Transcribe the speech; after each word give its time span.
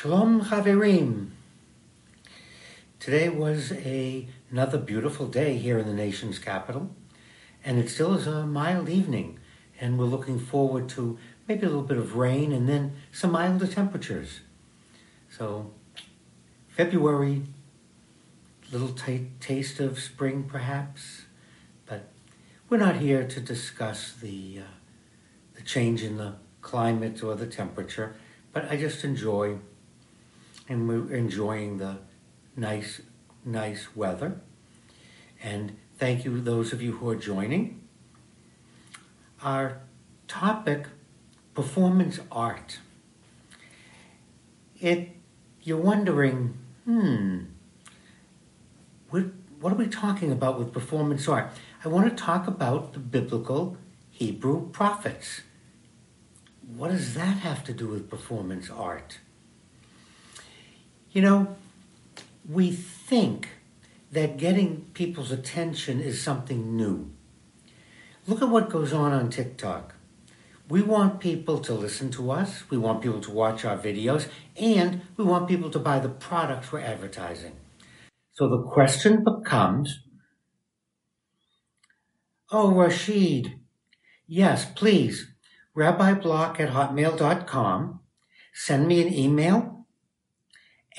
Shalom 0.00 0.40
Chaverim. 0.46 1.32
Today 2.98 3.28
was 3.28 3.70
a, 3.70 4.26
another 4.50 4.78
beautiful 4.78 5.26
day 5.26 5.58
here 5.58 5.78
in 5.78 5.86
the 5.86 5.92
nation's 5.92 6.38
capital, 6.38 6.88
and 7.62 7.78
it 7.78 7.90
still 7.90 8.14
is 8.14 8.26
a 8.26 8.46
mild 8.46 8.88
evening, 8.88 9.38
and 9.78 9.98
we're 9.98 10.06
looking 10.06 10.38
forward 10.38 10.88
to 10.88 11.18
maybe 11.46 11.66
a 11.66 11.68
little 11.68 11.82
bit 11.82 11.98
of 11.98 12.16
rain 12.16 12.50
and 12.50 12.66
then 12.66 12.94
some 13.12 13.32
milder 13.32 13.66
temperatures. 13.66 14.40
So, 15.28 15.70
February, 16.70 17.42
little 18.72 18.94
t- 18.94 19.28
taste 19.38 19.80
of 19.80 19.98
spring 19.98 20.44
perhaps, 20.44 21.26
but 21.84 22.08
we're 22.70 22.78
not 22.78 22.96
here 22.96 23.28
to 23.28 23.38
discuss 23.38 24.14
the, 24.14 24.60
uh, 24.60 24.76
the 25.56 25.62
change 25.62 26.02
in 26.02 26.16
the 26.16 26.36
climate 26.62 27.22
or 27.22 27.34
the 27.34 27.46
temperature, 27.46 28.16
but 28.54 28.64
I 28.70 28.78
just 28.78 29.04
enjoy 29.04 29.58
and 30.70 30.88
we're 30.88 31.12
enjoying 31.12 31.78
the 31.78 31.98
nice, 32.56 33.02
nice 33.44 33.88
weather. 33.96 34.40
And 35.42 35.76
thank 35.98 36.24
you, 36.24 36.40
those 36.40 36.72
of 36.72 36.80
you 36.80 36.92
who 36.92 37.08
are 37.10 37.16
joining. 37.16 37.82
Our 39.42 39.80
topic, 40.28 40.86
performance 41.54 42.20
art. 42.30 42.78
It, 44.80 45.10
you're 45.62 45.76
wondering, 45.76 46.56
hmm, 46.84 47.40
what, 49.10 49.24
what 49.60 49.72
are 49.72 49.76
we 49.76 49.88
talking 49.88 50.30
about 50.30 50.56
with 50.56 50.72
performance 50.72 51.26
art? 51.26 51.50
I 51.84 51.88
want 51.88 52.08
to 52.08 52.14
talk 52.14 52.46
about 52.46 52.92
the 52.92 53.00
biblical 53.00 53.76
Hebrew 54.12 54.70
prophets. 54.70 55.40
What 56.76 56.92
does 56.92 57.14
that 57.14 57.38
have 57.38 57.64
to 57.64 57.72
do 57.72 57.88
with 57.88 58.08
performance 58.08 58.70
art? 58.70 59.18
You 61.12 61.22
know, 61.22 61.56
we 62.48 62.70
think 62.70 63.48
that 64.12 64.36
getting 64.36 64.86
people's 64.94 65.32
attention 65.32 66.00
is 66.00 66.22
something 66.22 66.76
new. 66.76 67.10
Look 68.28 68.42
at 68.42 68.48
what 68.48 68.70
goes 68.70 68.92
on 68.92 69.12
on 69.12 69.28
TikTok. 69.28 69.94
We 70.68 70.82
want 70.82 71.18
people 71.18 71.58
to 71.58 71.74
listen 71.74 72.12
to 72.12 72.30
us, 72.30 72.62
we 72.70 72.78
want 72.78 73.02
people 73.02 73.20
to 73.22 73.30
watch 73.32 73.64
our 73.64 73.76
videos, 73.76 74.28
and 74.56 75.00
we 75.16 75.24
want 75.24 75.48
people 75.48 75.68
to 75.70 75.80
buy 75.80 75.98
the 75.98 76.08
products 76.08 76.70
we're 76.70 76.78
advertising. 76.78 77.56
So 78.34 78.48
the 78.48 78.62
question 78.62 79.24
becomes 79.24 80.00
Oh, 82.52 82.72
Rashid, 82.72 83.58
yes, 84.28 84.64
please, 84.64 85.26
rabbiblock 85.76 86.60
at 86.60 86.70
hotmail.com. 86.70 88.00
Send 88.52 88.86
me 88.86 89.02
an 89.02 89.12
email 89.12 89.79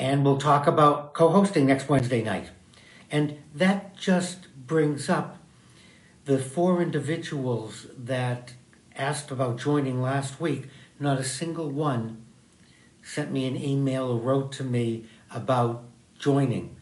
and 0.02 0.26
we'll 0.26 0.40
talk 0.40 0.66
about 0.66 1.14
co 1.14 1.30
hosting 1.30 1.68
next 1.68 1.88
Wednesday 1.88 2.24
night. 2.24 2.50
And 3.12 3.38
that 3.54 3.96
just 3.96 4.48
brings 4.66 5.10
up 5.10 5.38
the 6.26 6.40
four 6.40 6.82
individuals 6.82 7.86
that 7.96 8.56
asked 8.96 9.30
about 9.30 9.60
joining 9.60 10.02
last 10.02 10.42
week. 10.42 10.70
Not 11.00 11.20
a 11.20 11.24
single 11.24 11.70
one 11.70 12.24
sent 13.04 13.32
me 13.32 13.46
an 13.46 13.56
email 13.56 14.06
or 14.08 14.18
wrote 14.18 14.52
to 14.54 14.64
me 14.64 15.06
about 15.30 15.84
joining. 16.18 16.76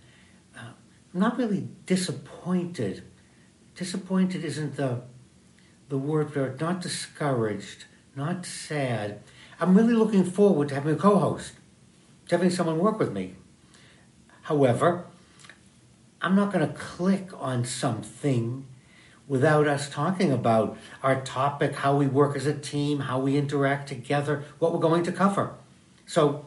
Uh, 0.58 0.72
I'm 1.14 1.20
not 1.20 1.38
really 1.38 1.68
disappointed. 1.86 3.04
Disappointed 3.76 4.46
isn't 4.46 4.78
the 4.78 5.02
the 5.90 5.98
word 5.98 6.32
for 6.32 6.46
it. 6.46 6.62
Not 6.62 6.80
discouraged, 6.80 7.84
not 8.16 8.46
sad. 8.46 9.20
I'm 9.60 9.76
really 9.76 9.94
looking 9.94 10.24
forward 10.24 10.70
to 10.70 10.76
having 10.76 10.94
a 10.94 10.98
co-host 10.98 11.59
having 12.30 12.50
someone 12.50 12.78
work 12.78 13.00
with 13.00 13.12
me. 13.12 13.36
However, 14.44 15.06
I'm 16.22 16.36
not 16.36 16.52
going 16.52 16.68
to 16.68 16.74
click 16.74 17.30
on 17.40 17.64
something 17.64 18.66
without 19.28 19.68
us 19.68 19.90
talking 19.90 20.32
about 20.32 20.76
our 21.04 21.22
topic, 21.22 21.76
how 21.76 21.96
we 21.96 22.08
work 22.08 22.36
as 22.36 22.48
a 22.48 22.54
team, 22.54 23.02
how 23.02 23.20
we 23.20 23.38
interact 23.38 23.88
together, 23.88 24.44
what 24.58 24.74
we're 24.74 24.80
going 24.80 25.04
to 25.04 25.12
cover. 25.12 25.54
So 26.06 26.46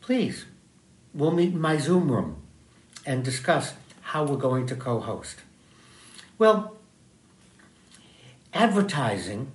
please, 0.00 0.44
we'll 1.14 1.30
meet 1.30 1.54
in 1.54 1.60
my 1.60 1.78
Zoom 1.78 2.12
room 2.12 2.42
and 3.06 3.24
discuss 3.24 3.74
how 4.02 4.24
we're 4.24 4.36
going 4.36 4.66
to 4.66 4.76
co 4.76 5.00
host. 5.00 5.36
Well, 6.38 6.76
advertising 8.52 9.50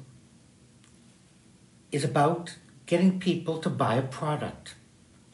is 1.91 2.03
about 2.03 2.56
getting 2.88 3.19
people 3.19 3.59
to 3.59 3.69
buy 3.69 3.95
a 3.95 4.01
product 4.01 4.73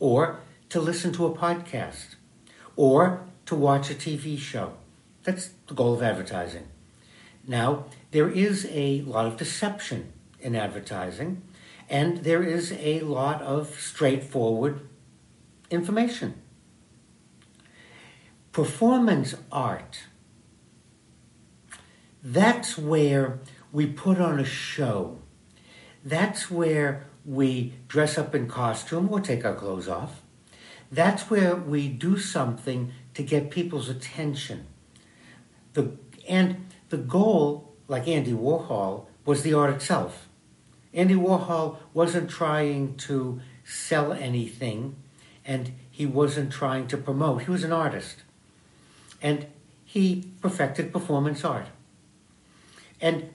or 0.03 0.41
to 0.67 0.81
listen 0.81 1.13
to 1.13 1.25
a 1.25 1.33
podcast, 1.33 2.15
or 2.75 3.23
to 3.45 3.55
watch 3.55 3.89
a 3.89 3.93
TV 3.93 4.37
show. 4.37 4.73
That's 5.23 5.51
the 5.67 5.73
goal 5.73 5.93
of 5.93 6.03
advertising. 6.03 6.67
Now, 7.47 7.85
there 8.11 8.29
is 8.29 8.67
a 8.69 8.99
lot 9.03 9.25
of 9.27 9.37
deception 9.37 10.11
in 10.41 10.57
advertising, 10.57 11.41
and 11.89 12.17
there 12.25 12.43
is 12.43 12.73
a 12.73 12.99
lot 12.99 13.41
of 13.43 13.79
straightforward 13.79 14.81
information. 15.71 16.33
Performance 18.51 19.35
art, 19.53 20.03
that's 22.21 22.77
where 22.77 23.39
we 23.71 23.85
put 23.85 24.19
on 24.19 24.37
a 24.37 24.45
show. 24.45 25.19
That's 26.03 26.51
where 26.51 27.07
we 27.25 27.73
dress 27.87 28.17
up 28.17 28.35
in 28.35 28.47
costume 28.47 29.09
or 29.11 29.19
take 29.19 29.45
our 29.45 29.55
clothes 29.55 29.87
off. 29.87 30.21
That's 30.91 31.29
where 31.29 31.55
we 31.55 31.87
do 31.87 32.17
something 32.17 32.91
to 33.13 33.23
get 33.23 33.49
people's 33.49 33.89
attention. 33.89 34.67
The, 35.73 35.97
and 36.27 36.67
the 36.89 36.97
goal, 36.97 37.73
like 37.87 38.07
Andy 38.07 38.33
Warhol, 38.33 39.05
was 39.25 39.43
the 39.43 39.53
art 39.53 39.73
itself. 39.73 40.27
Andy 40.93 41.15
Warhol 41.15 41.77
wasn't 41.93 42.29
trying 42.29 42.95
to 42.97 43.41
sell 43.63 44.13
anything 44.13 44.95
and 45.45 45.71
he 45.89 46.05
wasn't 46.05 46.51
trying 46.51 46.87
to 46.87 46.97
promote. 46.97 47.43
He 47.43 47.51
was 47.51 47.63
an 47.63 47.73
artist. 47.73 48.23
And 49.21 49.47
he 49.83 50.31
perfected 50.41 50.91
performance 50.91 51.43
art. 51.43 51.67
And 53.01 53.29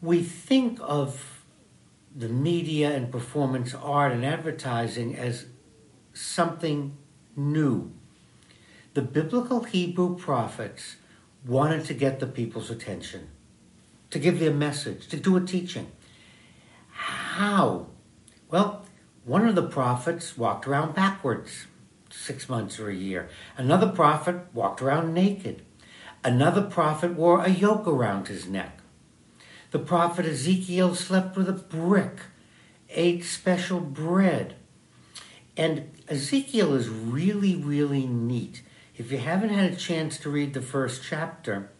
we 0.00 0.22
think 0.22 0.78
of 0.82 1.39
the 2.14 2.28
media 2.28 2.90
and 2.94 3.10
performance 3.10 3.74
art 3.74 4.12
and 4.12 4.24
advertising 4.24 5.16
as 5.16 5.46
something 6.12 6.96
new. 7.36 7.92
The 8.94 9.02
biblical 9.02 9.64
Hebrew 9.64 10.16
prophets 10.16 10.96
wanted 11.46 11.84
to 11.86 11.94
get 11.94 12.20
the 12.20 12.26
people's 12.26 12.70
attention, 12.70 13.28
to 14.10 14.18
give 14.18 14.40
their 14.40 14.52
message, 14.52 15.06
to 15.08 15.16
do 15.16 15.36
a 15.36 15.40
teaching. 15.40 15.90
How? 16.90 17.86
Well, 18.50 18.84
one 19.24 19.46
of 19.46 19.54
the 19.54 19.62
prophets 19.62 20.36
walked 20.36 20.66
around 20.66 20.94
backwards 20.94 21.66
six 22.10 22.48
months 22.48 22.80
or 22.80 22.90
a 22.90 22.94
year. 22.94 23.28
Another 23.56 23.88
prophet 23.88 24.46
walked 24.52 24.82
around 24.82 25.14
naked. 25.14 25.62
Another 26.24 26.62
prophet 26.62 27.14
wore 27.14 27.42
a 27.42 27.48
yoke 27.48 27.86
around 27.86 28.28
his 28.28 28.46
neck. 28.46 28.79
The 29.70 29.78
prophet 29.78 30.26
Ezekiel 30.26 30.94
slept 30.94 31.36
with 31.36 31.48
a 31.48 31.52
brick, 31.52 32.18
ate 32.90 33.24
special 33.24 33.80
bread. 33.80 34.56
And 35.56 35.90
Ezekiel 36.08 36.74
is 36.74 36.88
really, 36.88 37.54
really 37.54 38.06
neat. 38.06 38.62
If 38.96 39.12
you 39.12 39.18
haven't 39.18 39.50
had 39.50 39.72
a 39.72 39.76
chance 39.76 40.18
to 40.18 40.30
read 40.30 40.54
the 40.54 40.60
first 40.60 41.02
chapter, 41.04 41.70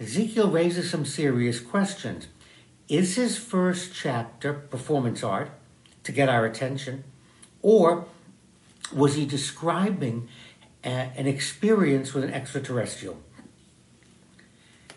Ezekiel 0.00 0.50
raises 0.50 0.90
some 0.90 1.04
serious 1.04 1.60
questions. 1.60 2.26
Is 2.88 3.14
his 3.14 3.38
first 3.38 3.94
chapter 3.94 4.52
performance 4.52 5.22
art 5.22 5.50
to 6.02 6.12
get 6.12 6.28
our 6.28 6.44
attention? 6.44 7.04
Or 7.62 8.06
was 8.92 9.14
he 9.14 9.24
describing 9.24 10.28
a, 10.84 10.88
an 11.16 11.26
experience 11.26 12.12
with 12.12 12.24
an 12.24 12.34
extraterrestrial? 12.34 13.18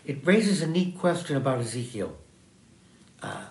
It 0.08 0.26
raises 0.26 0.62
a 0.62 0.66
neat 0.66 0.98
question 0.98 1.36
about 1.36 1.60
Ezekiel. 1.60 2.16
Uh, 3.22 3.44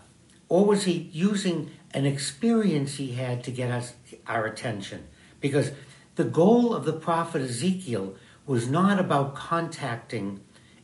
or 0.50 0.66
was 0.66 0.86
he 0.86 1.10
using 1.14 1.70
an 1.94 2.08
experience 2.08 2.96
he 2.96 3.12
had 3.12 3.44
to 3.44 3.52
get 3.52 3.70
us 3.70 3.94
our 4.26 4.46
attention? 4.46 5.08
Because 5.40 5.72
the 6.16 6.24
goal 6.24 6.74
of 6.74 6.84
the 6.84 6.94
prophet 6.94 7.44
Ezekiel 7.44 8.16
was 8.48 8.68
not 8.68 9.00
about 9.00 9.36
contacting 9.36 10.40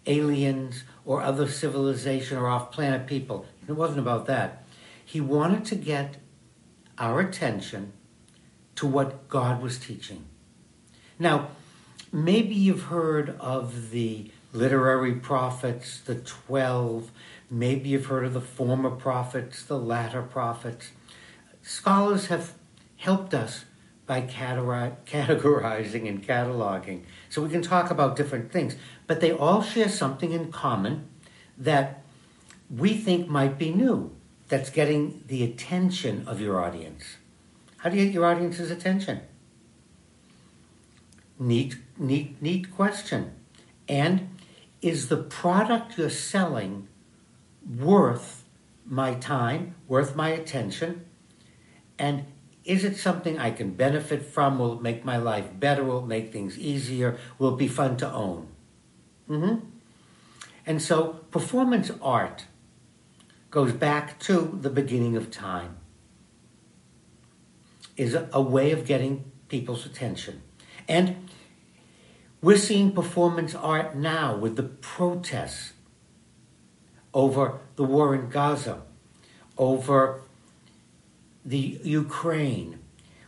aliens 0.06 0.84
or 1.06 1.22
other 1.24 1.48
civilization 1.48 2.38
or 2.38 2.48
off 2.48 2.72
planet 2.72 3.08
people. 3.08 3.48
It 3.68 3.72
wasn't 3.72 4.00
about 4.00 4.28
that. 4.28 4.64
He 5.04 5.22
wanted 5.22 5.66
to 5.66 5.76
get 5.76 6.18
our 7.00 7.20
attention 7.20 7.94
to 8.76 8.86
what 8.86 9.28
God 9.28 9.60
was 9.60 9.80
teaching. 9.80 10.26
Now, 11.18 11.48
maybe 12.12 12.54
you've 12.54 12.84
heard 12.84 13.36
of 13.40 13.90
the 13.90 14.30
literary 14.54 15.14
prophets, 15.16 16.00
the 16.00 16.16
12. 16.16 17.12
Maybe 17.50 17.90
you've 17.90 18.06
heard 18.06 18.26
of 18.26 18.34
the 18.34 18.42
former 18.42 18.92
prophets, 18.92 19.64
the 19.64 19.78
latter 19.78 20.22
prophets. 20.22 20.92
Scholars 21.62 22.28
have 22.28 22.54
helped 22.98 23.34
us 23.34 23.66
by 24.06 24.22
categorizing 24.22 26.08
and 26.08 26.26
cataloging. 26.26 27.04
So 27.30 27.42
we 27.42 27.50
can 27.50 27.62
talk 27.62 27.90
about 27.90 28.16
different 28.16 28.52
things, 28.52 28.76
but 29.08 29.22
they 29.22 29.32
all 29.32 29.62
share 29.62 29.90
something 29.90 30.32
in 30.32 30.52
common 30.52 31.08
that 31.58 32.04
we 32.70 32.96
think 32.96 33.28
might 33.28 33.58
be 33.58 33.72
new, 33.72 34.16
that's 34.50 34.70
getting 34.70 35.24
the 35.28 35.44
attention 35.44 36.28
of 36.28 36.42
your 36.42 36.64
audience. 36.64 37.18
How 37.78 37.90
do 37.90 37.98
you 37.98 38.06
get 38.06 38.14
your 38.14 38.26
audience's 38.26 38.72
attention? 38.72 39.22
Neat, 41.40 41.78
neat, 41.98 42.42
neat 42.42 42.74
question. 42.74 43.34
And 43.88 44.33
is 44.84 45.08
the 45.08 45.18
product 45.18 45.98
you're 45.98 46.10
selling 46.10 46.88
worth 47.80 48.44
my 48.86 49.14
time, 49.16 49.76
worth 49.88 50.16
my 50.16 50.30
attention? 50.30 51.06
And 51.98 52.26
is 52.66 52.84
it 52.84 52.98
something 52.98 53.40
I 53.40 53.52
can 53.52 53.72
benefit 53.72 54.26
from? 54.26 54.60
Will 54.60 54.74
it 54.74 54.82
make 54.82 55.06
my 55.06 55.18
life 55.18 55.48
better? 55.58 55.84
Will 55.84 56.00
it 56.00 56.08
make 56.08 56.34
things 56.34 56.60
easier? 56.60 57.18
Will 57.40 57.54
it 57.54 57.58
be 57.58 57.68
fun 57.68 57.96
to 57.98 58.12
own? 58.12 58.48
Mm-hmm. 59.30 59.66
And 60.66 60.82
so 60.82 61.20
performance 61.32 61.90
art 62.02 62.46
goes 63.52 63.72
back 63.72 64.20
to 64.20 64.58
the 64.62 64.70
beginning 64.70 65.16
of 65.16 65.32
time, 65.32 65.78
is 67.96 68.14
a, 68.14 68.28
a 68.34 68.42
way 68.42 68.72
of 68.72 68.86
getting 68.86 69.32
people's 69.48 69.86
attention. 69.86 70.42
And 70.88 71.30
we're 72.44 72.58
seeing 72.58 72.92
performance 72.92 73.56
art 73.56 73.96
now 73.96 74.36
with 74.36 74.58
the 74.58 74.64
protests 74.64 75.72
over 77.14 77.60
the 77.78 77.86
war 77.86 78.14
in 78.14 78.30
Gaza, 78.30 78.82
over 79.58 80.22
the 81.46 81.80
Ukraine. 81.84 82.80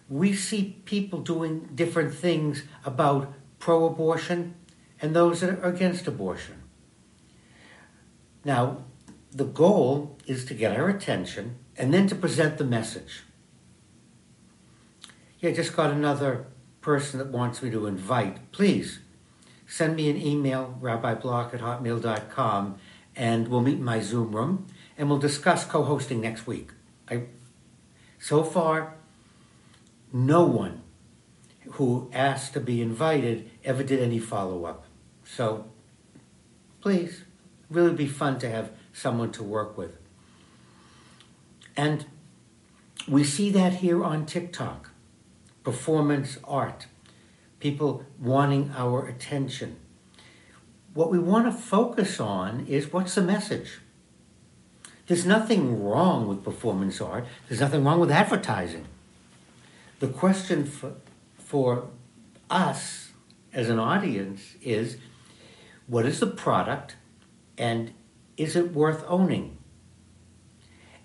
We 0.10 0.34
see 0.34 0.82
people 0.84 1.22
doing 1.22 1.70
different 1.74 2.14
things 2.14 2.64
about 2.84 3.34
pro 3.58 3.86
abortion 3.86 4.56
and 5.02 5.16
those 5.16 5.40
that 5.40 5.60
are 5.60 5.64
against 5.64 6.08
abortion. 6.08 6.62
Now, 8.44 8.84
the 9.32 9.46
goal 9.46 10.18
is 10.28 10.44
to 10.46 10.54
get 10.54 10.78
our 10.78 10.90
attention 10.90 11.56
and 11.78 11.94
then 11.94 12.08
to 12.08 12.16
present 12.16 12.58
the 12.58 12.66
message. 12.66 13.24
Yeah, 15.40 15.52
just 15.52 15.74
got 15.74 15.92
another 15.92 16.48
person 16.82 17.18
that 17.20 17.30
wants 17.30 17.64
me 17.64 17.72
to 17.72 17.88
invite. 17.88 18.52
Please 18.52 19.00
send 19.68 19.96
me 19.96 20.10
an 20.10 20.18
email, 20.18 20.78
rabbiblock 20.82 21.54
at 21.54 21.62
hotmail.com, 21.62 22.78
and 23.16 23.48
we'll 23.48 23.62
meet 23.62 23.76
in 23.76 23.84
my 23.84 24.00
Zoom 24.00 24.36
room 24.36 24.68
and 24.98 25.10
we'll 25.10 25.20
discuss 25.20 25.66
co 25.66 25.84
hosting 25.84 26.22
next 26.22 26.48
week. 26.48 26.70
I 27.10 27.24
so 28.20 28.44
far, 28.44 28.96
no 30.12 30.46
one 30.46 30.82
who 31.72 32.10
asked 32.14 32.54
to 32.54 32.60
be 32.60 32.82
invited 32.82 33.50
ever 33.64 33.84
did 33.84 34.00
any 34.00 34.20
follow 34.20 34.66
up. 34.66 34.86
So 35.24 35.66
please, 36.82 37.24
really 37.70 37.94
be 37.94 38.08
fun 38.08 38.40
to 38.40 38.50
have 38.50 38.72
someone 38.94 39.32
to 39.34 39.44
work 39.44 39.78
with. 39.78 39.98
And 41.76 42.06
we 43.08 43.24
see 43.24 43.50
that 43.52 43.76
here 43.76 44.04
on 44.04 44.26
TikTok 44.26 44.92
performance 45.64 46.38
art, 46.44 46.86
people 47.60 48.04
wanting 48.20 48.72
our 48.76 49.08
attention. 49.08 49.78
What 50.94 51.12
we 51.12 51.20
want 51.20 51.46
to 51.46 51.52
focus 51.52 52.20
on 52.20 52.66
is 52.68 52.92
what's 52.94 53.16
the 53.16 53.22
message? 53.22 53.80
There's 55.08 55.26
nothing 55.26 55.84
wrong 55.84 56.28
with 56.28 56.44
performance 56.44 57.00
art. 57.00 57.26
There's 57.48 57.62
nothing 57.62 57.84
wrong 57.84 58.00
with 58.00 58.12
advertising. 58.12 58.86
The 60.00 60.08
question 60.08 60.66
for, 60.66 60.94
for 61.38 61.88
us 62.50 63.12
as 63.54 63.70
an 63.70 63.80
audience 63.80 64.56
is 64.62 64.98
what 65.88 66.06
is 66.06 66.20
the 66.20 66.28
product 66.28 66.96
and 67.58 67.94
is 68.38 68.56
it 68.56 68.74
worth 68.74 69.04
owning? 69.08 69.58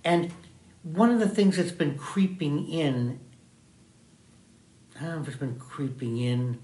And 0.03 0.33
one 0.83 1.11
of 1.11 1.21
the 1.21 1.29
things 1.29 1.57
that's 1.57 1.73
been 1.73 1.97
creeping 1.97 2.69
in, 2.69 3.21
If 5.03 5.29
it's 5.29 5.37
been 5.39 5.59
creeping 5.59 6.19
in, 6.19 6.59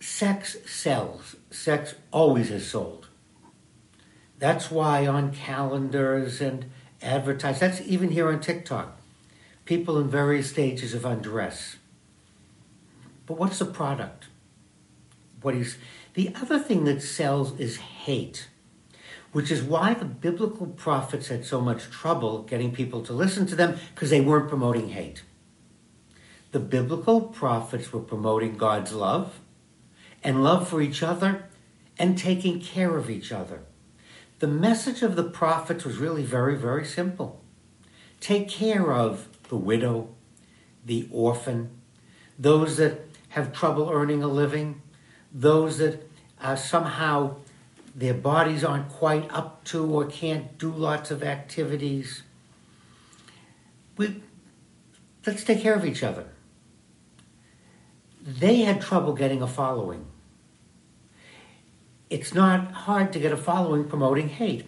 sex 0.00 0.56
sells. 0.64 1.36
Sex 1.50 1.94
always 2.10 2.48
has 2.48 2.66
sold. 2.66 3.08
That's 4.38 4.70
why 4.70 5.06
on 5.06 5.34
calendars 5.34 6.40
and 6.40 6.70
advertise, 7.02 7.60
that's 7.60 7.82
even 7.82 8.12
here 8.12 8.30
on 8.30 8.40
TikTok, 8.40 8.98
people 9.66 9.98
in 9.98 10.08
various 10.08 10.48
stages 10.48 10.94
of 10.94 11.04
undress. 11.04 11.76
But 13.26 13.36
what's 13.36 13.58
the 13.58 13.66
product? 13.66 14.26
What 15.42 15.54
is 15.54 15.76
the 16.14 16.34
other 16.34 16.58
thing 16.58 16.84
that 16.84 17.02
sells 17.02 17.58
is 17.60 17.76
hate, 17.76 18.48
which 19.32 19.50
is 19.50 19.62
why 19.62 19.92
the 19.92 20.06
biblical 20.06 20.66
prophets 20.66 21.28
had 21.28 21.44
so 21.44 21.60
much 21.60 21.90
trouble 21.90 22.42
getting 22.42 22.72
people 22.72 23.02
to 23.02 23.12
listen 23.12 23.46
to 23.48 23.54
them 23.56 23.78
because 23.94 24.08
they 24.08 24.22
weren't 24.22 24.48
promoting 24.48 24.90
hate. 24.90 25.22
The 26.56 26.60
biblical 26.60 27.20
prophets 27.20 27.92
were 27.92 28.00
promoting 28.00 28.56
God's 28.56 28.94
love 28.94 29.40
and 30.24 30.42
love 30.42 30.66
for 30.66 30.80
each 30.80 31.02
other 31.02 31.44
and 31.98 32.16
taking 32.16 32.62
care 32.62 32.96
of 32.96 33.10
each 33.10 33.30
other. 33.30 33.60
The 34.38 34.46
message 34.46 35.02
of 35.02 35.16
the 35.16 35.22
prophets 35.22 35.84
was 35.84 35.98
really 35.98 36.22
very, 36.22 36.56
very 36.56 36.86
simple. 36.86 37.42
Take 38.20 38.48
care 38.48 38.90
of 38.90 39.28
the 39.50 39.56
widow, 39.58 40.08
the 40.82 41.06
orphan, 41.12 41.72
those 42.38 42.78
that 42.78 43.06
have 43.28 43.52
trouble 43.52 43.90
earning 43.92 44.22
a 44.22 44.26
living, 44.26 44.80
those 45.30 45.76
that 45.76 46.08
uh, 46.40 46.56
somehow 46.56 47.36
their 47.94 48.14
bodies 48.14 48.64
aren't 48.64 48.88
quite 48.88 49.30
up 49.30 49.62
to 49.64 49.84
or 49.84 50.06
can't 50.06 50.56
do 50.56 50.70
lots 50.70 51.10
of 51.10 51.22
activities. 51.22 52.22
We, 53.98 54.22
let's 55.26 55.44
take 55.44 55.60
care 55.60 55.74
of 55.74 55.84
each 55.84 56.02
other. 56.02 56.28
They 58.26 58.62
had 58.62 58.80
trouble 58.80 59.12
getting 59.12 59.40
a 59.40 59.46
following 59.46 60.06
it's 62.08 62.32
not 62.32 62.72
hard 62.72 63.12
to 63.12 63.18
get 63.18 63.32
a 63.32 63.36
following 63.36 63.84
promoting 63.84 64.28
hate. 64.28 64.64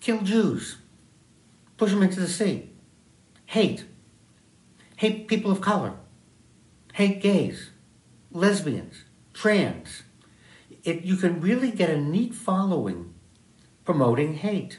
Kill 0.00 0.20
Jews. 0.20 0.76
Push 1.76 1.90
them 1.90 2.02
into 2.02 2.20
the 2.20 2.28
sea. 2.28 2.70
Hate. 3.46 3.84
Hate 4.96 5.26
people 5.26 5.50
of 5.50 5.62
color. 5.62 5.94
Hate 6.94 7.22
gays, 7.22 7.70
lesbians, 8.30 9.04
trans. 9.32 10.02
It, 10.84 11.02
you 11.02 11.16
can 11.16 11.40
really 11.40 11.70
get 11.70 11.88
a 11.88 11.98
neat 11.98 12.34
following 12.34 13.14
promoting 13.84 14.34
hate. 14.34 14.78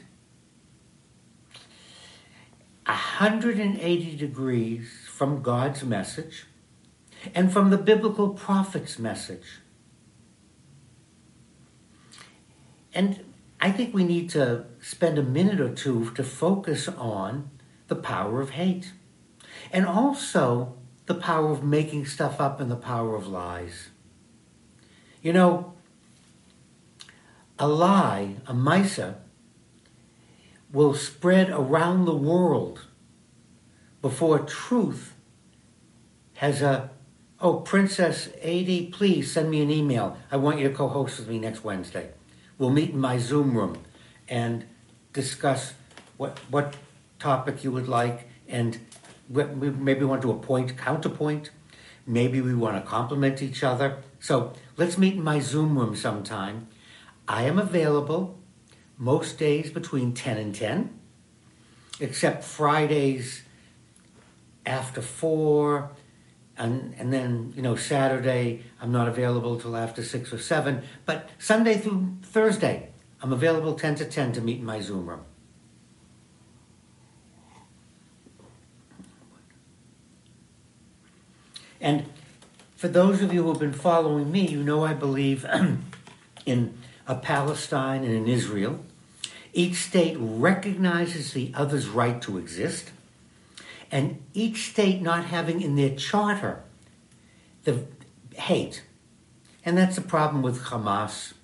180 2.86 4.16
degrees 4.16 4.88
from 5.08 5.42
God's 5.42 5.82
message 5.82 6.46
and 7.34 7.52
from 7.52 7.70
the 7.70 7.78
biblical 7.78 8.30
prophet's 8.30 8.98
message. 8.98 9.60
And 12.94 13.24
I 13.60 13.70
think 13.70 13.94
we 13.94 14.04
need 14.04 14.28
to 14.30 14.64
spend 14.80 15.18
a 15.18 15.22
minute 15.22 15.60
or 15.60 15.72
two 15.72 16.10
to 16.10 16.24
focus 16.24 16.88
on 16.88 17.50
the 17.88 17.96
power 17.96 18.40
of 18.40 18.50
hate 18.50 18.92
and 19.72 19.86
also 19.86 20.74
the 21.06 21.14
power 21.14 21.50
of 21.50 21.62
making 21.62 22.06
stuff 22.06 22.40
up 22.40 22.60
and 22.60 22.70
the 22.70 22.76
power 22.76 23.14
of 23.14 23.26
lies. 23.26 23.88
You 25.22 25.32
know, 25.32 25.72
a 27.58 27.68
lie, 27.68 28.36
a 28.46 28.52
misa, 28.52 29.16
will 30.72 30.94
spread 30.94 31.50
around 31.50 32.04
the 32.04 32.14
world 32.14 32.86
before 34.00 34.40
truth 34.40 35.14
has 36.34 36.60
a 36.60 36.90
oh 37.42 37.56
princess 37.56 38.30
80 38.40 38.86
please 38.86 39.30
send 39.30 39.50
me 39.50 39.60
an 39.60 39.70
email 39.70 40.16
i 40.30 40.36
want 40.36 40.58
you 40.58 40.68
to 40.68 40.74
co-host 40.74 41.18
with 41.18 41.28
me 41.28 41.38
next 41.38 41.62
wednesday 41.62 42.10
We'll 42.62 42.70
meet 42.70 42.90
in 42.90 43.00
my 43.00 43.18
Zoom 43.18 43.56
room 43.56 43.78
and 44.28 44.66
discuss 45.12 45.74
what, 46.16 46.38
what 46.48 46.76
topic 47.18 47.64
you 47.64 47.72
would 47.72 47.88
like 47.88 48.28
and 48.48 48.78
we 49.28 49.70
maybe 49.70 50.04
want 50.04 50.22
to 50.22 50.30
appoint 50.30 50.76
counterpoint. 50.78 51.50
Maybe 52.06 52.40
we 52.40 52.54
want 52.54 52.76
to 52.76 52.88
compliment 52.88 53.42
each 53.42 53.64
other. 53.64 53.98
So 54.20 54.52
let's 54.76 54.96
meet 54.96 55.14
in 55.14 55.24
my 55.24 55.40
Zoom 55.40 55.76
room 55.76 55.96
sometime. 55.96 56.68
I 57.26 57.42
am 57.44 57.58
available 57.58 58.38
most 58.96 59.38
days 59.38 59.72
between 59.72 60.12
10 60.14 60.36
and 60.36 60.54
10, 60.54 60.96
except 61.98 62.44
Fridays 62.44 63.42
after 64.64 65.02
4 65.02 65.90
and 66.62 66.94
and 66.96 67.12
then 67.12 67.52
you 67.56 67.62
know 67.62 67.74
Saturday 67.76 68.62
I'm 68.80 68.92
not 68.92 69.08
available 69.08 69.58
till 69.58 69.76
after 69.76 70.02
six 70.02 70.32
or 70.32 70.38
seven. 70.38 70.82
But 71.04 71.28
Sunday 71.38 71.76
through 71.78 72.16
Thursday 72.22 72.88
I'm 73.20 73.32
available 73.32 73.74
ten 73.74 73.94
to 73.96 74.04
ten 74.04 74.32
to 74.32 74.40
meet 74.40 74.58
in 74.58 74.64
my 74.64 74.80
Zoom 74.80 75.08
room. 75.08 75.24
And 81.80 82.04
for 82.76 82.86
those 82.86 83.22
of 83.22 83.32
you 83.32 83.42
who 83.42 83.48
have 83.48 83.58
been 83.58 83.72
following 83.72 84.30
me, 84.30 84.46
you 84.46 84.62
know 84.62 84.84
I 84.84 84.94
believe 84.94 85.44
in 86.46 86.78
a 87.08 87.16
Palestine 87.16 88.04
and 88.04 88.14
in 88.14 88.28
Israel. 88.28 88.84
Each 89.52 89.74
state 89.74 90.16
recognizes 90.18 91.32
the 91.32 91.52
other's 91.54 91.88
right 91.88 92.22
to 92.22 92.38
exist, 92.38 92.90
and 93.92 94.22
each 94.32 94.70
state 94.70 95.02
not 95.02 95.26
having 95.26 95.60
in 95.60 95.76
their 95.76 95.94
charter 95.94 96.64
the 97.64 97.84
hate. 98.34 98.82
And 99.64 99.76
that's 99.76 99.96
the 99.96 100.02
problem 100.02 100.42
with 100.42 100.64
Hamas 100.64 101.34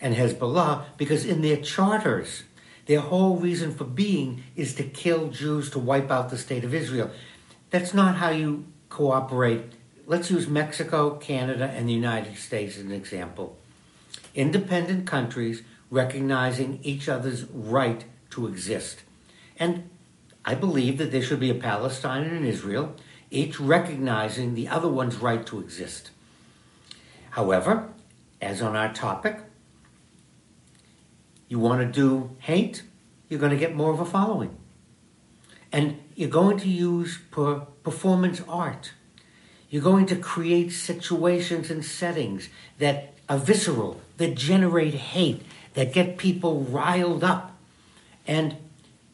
and 0.00 0.14
Hezbollah, 0.14 0.84
because 0.96 1.26
in 1.26 1.42
their 1.42 1.58
charters, 1.58 2.44
their 2.86 3.00
whole 3.00 3.36
reason 3.36 3.74
for 3.74 3.84
being 3.84 4.44
is 4.56 4.74
to 4.76 4.84
kill 4.84 5.28
Jews, 5.28 5.68
to 5.70 5.78
wipe 5.78 6.10
out 6.10 6.30
the 6.30 6.38
state 6.38 6.64
of 6.64 6.72
Israel. 6.72 7.10
That's 7.68 7.92
not 7.92 8.16
how 8.16 8.30
you 8.30 8.64
cooperate. 8.88 9.72
Let's 10.06 10.30
use 10.30 10.48
Mexico, 10.48 11.16
Canada, 11.16 11.66
and 11.66 11.88
the 11.88 11.92
United 11.92 12.36
States 12.38 12.78
as 12.78 12.84
an 12.84 12.92
example. 12.92 13.58
Independent 14.34 15.06
countries 15.06 15.62
recognizing 15.90 16.78
each 16.82 17.08
other's 17.08 17.44
right 17.44 18.04
to 18.30 18.46
exist. 18.46 19.02
And 19.58 19.90
I 20.44 20.54
believe 20.54 20.98
that 20.98 21.12
there 21.12 21.22
should 21.22 21.40
be 21.40 21.50
a 21.50 21.54
Palestine 21.54 22.24
and 22.24 22.36
an 22.36 22.46
Israel, 22.46 22.94
each 23.30 23.60
recognizing 23.60 24.54
the 24.54 24.68
other 24.68 24.88
one's 24.88 25.16
right 25.16 25.44
to 25.46 25.60
exist. 25.60 26.10
However, 27.30 27.88
as 28.40 28.60
on 28.62 28.74
our 28.74 28.92
topic, 28.92 29.40
you 31.48 31.58
want 31.58 31.80
to 31.80 32.00
do 32.00 32.36
hate, 32.38 32.82
you're 33.28 33.40
going 33.40 33.52
to 33.52 33.58
get 33.58 33.74
more 33.74 33.92
of 33.92 34.00
a 34.00 34.04
following. 34.04 34.56
And 35.72 35.98
you're 36.14 36.28
going 36.28 36.58
to 36.58 36.68
use 36.68 37.18
per 37.30 37.60
performance 37.84 38.42
art. 38.48 38.92
You're 39.68 39.82
going 39.82 40.06
to 40.06 40.16
create 40.16 40.72
situations 40.72 41.70
and 41.70 41.84
settings 41.84 42.48
that 42.78 43.14
are 43.28 43.38
visceral, 43.38 44.00
that 44.16 44.34
generate 44.34 44.94
hate, 44.94 45.42
that 45.74 45.92
get 45.92 46.18
people 46.18 46.62
riled 46.62 47.22
up. 47.22 47.56
And 48.26 48.56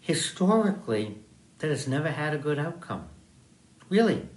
historically, 0.06 1.18
that 1.58 1.68
has 1.68 1.88
never 1.88 2.10
had 2.10 2.32
a 2.32 2.38
good 2.38 2.60
outcome. 2.60 3.08
Really. 3.88 4.28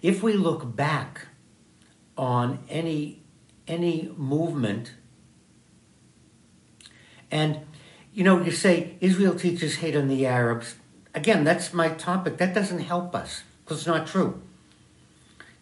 If 0.00 0.22
we 0.22 0.34
look 0.34 0.76
back 0.76 1.26
on 2.16 2.60
any 2.68 3.22
any 3.66 4.12
movement 4.16 4.92
and 7.30 7.60
you 8.12 8.22
know 8.22 8.42
you 8.42 8.50
say 8.50 8.96
Israel 9.00 9.34
teaches 9.34 9.76
hate 9.76 9.96
on 9.96 10.08
the 10.08 10.26
Arabs 10.26 10.74
again 11.14 11.44
that's 11.44 11.72
my 11.72 11.88
topic 11.88 12.36
that 12.38 12.52
doesn't 12.52 12.80
help 12.80 13.14
us 13.14 13.44
because 13.62 13.78
it's 13.78 13.86
not 13.86 14.08
true 14.08 14.42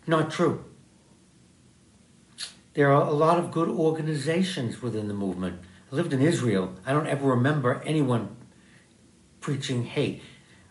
not 0.07 0.31
true 0.31 0.65
there 2.79 2.93
are 2.93 3.09
a 3.09 3.13
lot 3.13 3.41
of 3.41 3.51
good 3.51 3.69
organizations 3.69 4.81
within 4.81 5.09
the 5.09 5.15
movement. 5.15 5.59
I 5.91 5.95
lived 5.95 6.13
in 6.13 6.21
Israel. 6.21 6.75
I 6.85 6.93
don't 6.93 7.07
ever 7.07 7.29
remember 7.29 7.83
anyone 7.85 8.37
preaching 9.41 9.85
hate. 9.85 10.23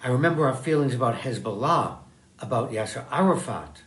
I 0.04 0.10
remember 0.10 0.46
our 0.46 0.56
feelings 0.56 0.94
about 0.94 1.22
Hezbollah, 1.22 1.98
about 2.40 2.72
Yasser 2.72 3.06
Arafat, 3.12 3.82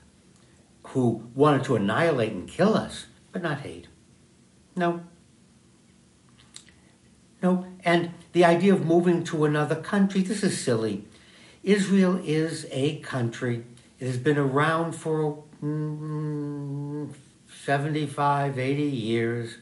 who 0.89 1.29
wanted 1.35 1.65
to 1.65 1.77
annihilate 1.77 2.33
and 2.33 2.49
kill 2.49 2.75
us, 2.75 3.07
but 3.31 3.43
not 3.43 3.61
hate. 3.61 3.87
No. 4.75 5.03
No. 7.43 7.67
And 7.85 8.11
the 8.33 8.45
idea 8.45 8.75
of 8.75 8.85
moving 8.85 9.23
to 9.25 9.45
another 9.45 9.77
country, 9.77 10.23
this 10.23 10.43
is 10.43 10.61
silly. 10.61 11.05
Israel 11.63 12.21
is 12.25 12.67
a 12.71 12.99
country. 13.01 13.65
It 14.01 14.07
has 14.07 14.17
been 14.17 14.39
around 14.39 14.93
for 14.93 15.45
mm, 15.63 17.15
75, 17.65 18.59
80 18.59 18.83
years. 18.83 19.59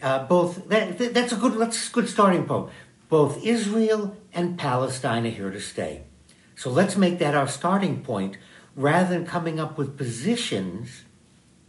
Uh, 0.00 0.24
both 0.26 0.68
that, 0.68 0.98
that's 1.12 1.32
a 1.32 1.36
good 1.36 1.58
that's 1.58 1.88
a 1.88 1.92
good 1.92 2.08
starting 2.08 2.44
point. 2.44 2.70
Both 3.08 3.44
Israel 3.44 4.16
and 4.32 4.58
Palestine 4.58 5.26
are 5.26 5.30
here 5.30 5.50
to 5.50 5.60
stay. 5.60 6.02
So 6.54 6.70
let's 6.70 6.96
make 6.96 7.18
that 7.18 7.34
our 7.34 7.48
starting 7.48 8.02
point 8.02 8.36
rather 8.76 9.08
than 9.08 9.26
coming 9.26 9.58
up 9.58 9.78
with 9.78 9.96
positions 9.96 11.02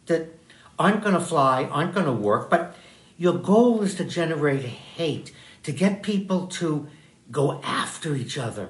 that 0.06 0.38
aren't 0.78 1.02
going 1.02 1.16
to 1.16 1.22
fly, 1.22 1.66
aren't 1.66 1.94
going 1.94 2.06
to 2.06 2.12
work, 2.12 2.50
but 2.50 2.76
your 3.18 3.34
goal 3.34 3.82
is 3.82 3.96
to 3.96 4.04
generate 4.04 4.64
hate, 4.64 5.32
to 5.64 5.72
get 5.72 6.04
people 6.04 6.48
to 6.48 6.88
go 7.32 7.62
after 7.64 8.16
each 8.16 8.38
other. 8.38 8.70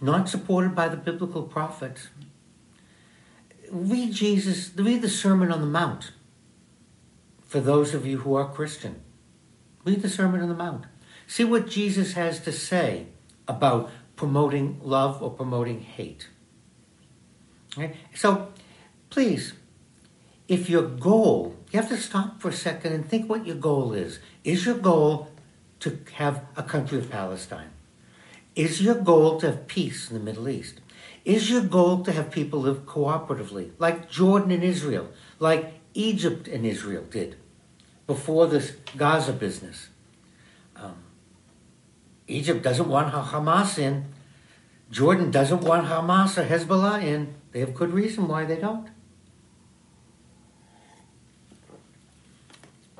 Not 0.00 0.28
supported 0.28 0.74
by 0.74 0.88
the 0.88 0.96
biblical 0.96 1.42
prophets, 1.42 2.08
read 3.70 4.12
Jesus, 4.12 4.70
read 4.76 5.02
the 5.02 5.08
Sermon 5.08 5.50
on 5.50 5.60
the 5.60 5.66
Mount 5.66 6.12
for 7.54 7.60
those 7.60 7.94
of 7.94 8.04
you 8.04 8.18
who 8.18 8.34
are 8.34 8.48
Christian. 8.48 9.00
Read 9.84 10.02
the 10.02 10.08
Sermon 10.08 10.40
on 10.40 10.48
the 10.48 10.56
Mount. 10.56 10.86
See 11.28 11.44
what 11.44 11.68
Jesus 11.68 12.14
has 12.14 12.40
to 12.40 12.50
say 12.50 13.06
about 13.46 13.92
promoting 14.16 14.80
love 14.82 15.22
or 15.22 15.30
promoting 15.30 15.78
hate. 15.78 16.30
So 18.12 18.48
please, 19.08 19.52
if 20.48 20.68
your 20.68 20.82
goal, 20.82 21.54
you 21.70 21.78
have 21.78 21.88
to 21.90 21.96
stop 21.96 22.42
for 22.42 22.48
a 22.48 22.52
second 22.52 22.92
and 22.92 23.08
think 23.08 23.30
what 23.30 23.46
your 23.46 23.54
goal 23.54 23.92
is. 23.92 24.18
Is 24.42 24.66
your 24.66 24.78
goal 24.78 25.28
to 25.78 26.00
have 26.14 26.44
a 26.56 26.62
country 26.64 26.98
of 26.98 27.08
Palestine? 27.08 27.70
Is 28.56 28.82
your 28.82 28.96
goal 28.96 29.38
to 29.38 29.46
have 29.46 29.68
peace 29.68 30.10
in 30.10 30.18
the 30.18 30.24
Middle 30.24 30.48
East? 30.48 30.80
Is 31.24 31.48
your 31.50 31.62
goal 31.62 32.02
to 32.02 32.10
have 32.10 32.32
people 32.32 32.62
live 32.62 32.84
cooperatively, 32.84 33.70
like 33.78 34.10
Jordan 34.10 34.50
and 34.50 34.64
Israel, 34.64 35.10
like 35.38 35.74
Egypt 35.94 36.48
and 36.48 36.66
Israel 36.66 37.04
did 37.04 37.36
before 38.06 38.46
this 38.46 38.72
Gaza 38.96 39.32
business? 39.32 39.88
Um, 40.76 40.96
Egypt 42.26 42.62
doesn't 42.62 42.88
want 42.88 43.12
Hamas 43.12 43.78
in. 43.78 44.06
Jordan 44.90 45.30
doesn't 45.30 45.62
want 45.62 45.86
Hamas 45.86 46.38
or 46.38 46.46
Hezbollah 46.46 47.02
in. 47.02 47.34
They 47.52 47.60
have 47.60 47.74
good 47.74 47.92
reason 47.92 48.28
why 48.28 48.44
they 48.44 48.56
don't. 48.56 48.88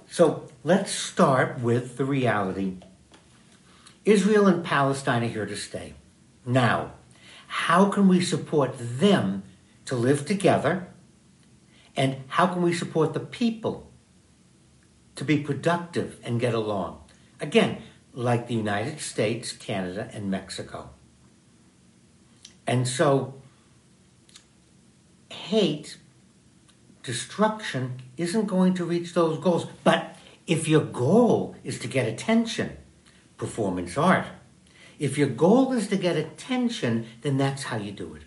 So 0.06 0.48
let's 0.62 0.92
start 0.92 1.60
with 1.60 1.96
the 1.96 2.04
reality. 2.04 2.76
Israel 4.04 4.46
and 4.46 4.64
Palestine 4.64 5.24
are 5.24 5.28
here 5.28 5.46
to 5.46 5.56
stay. 5.56 5.94
Now, 6.46 6.92
how 7.48 7.88
can 7.88 8.06
we 8.08 8.20
support 8.20 8.74
them 8.78 9.42
to 9.86 9.96
live 9.96 10.26
together? 10.26 10.88
And 11.96 12.18
how 12.28 12.46
can 12.46 12.62
we 12.62 12.72
support 12.72 13.12
the 13.12 13.20
people 13.20 13.90
to 15.16 15.24
be 15.24 15.38
productive 15.38 16.18
and 16.22 16.40
get 16.40 16.54
along? 16.54 17.00
Again, 17.40 17.82
like 18.12 18.46
the 18.46 18.54
United 18.54 19.00
States, 19.00 19.52
Canada, 19.52 20.08
and 20.12 20.30
Mexico. 20.30 20.90
And 22.66 22.88
so, 22.88 23.34
hate, 25.30 25.98
destruction 27.02 28.00
isn't 28.16 28.46
going 28.46 28.74
to 28.74 28.84
reach 28.84 29.12
those 29.14 29.38
goals. 29.38 29.66
But 29.82 30.16
if 30.46 30.68
your 30.68 30.84
goal 30.84 31.56
is 31.64 31.78
to 31.80 31.88
get 31.88 32.06
attention, 32.08 32.76
performance 33.36 33.98
art, 33.98 34.26
if 34.98 35.18
your 35.18 35.28
goal 35.28 35.72
is 35.72 35.88
to 35.88 35.96
get 35.96 36.16
attention, 36.16 37.06
then 37.22 37.36
that's 37.36 37.64
how 37.64 37.76
you 37.76 37.92
do 37.92 38.14
it. 38.14 38.22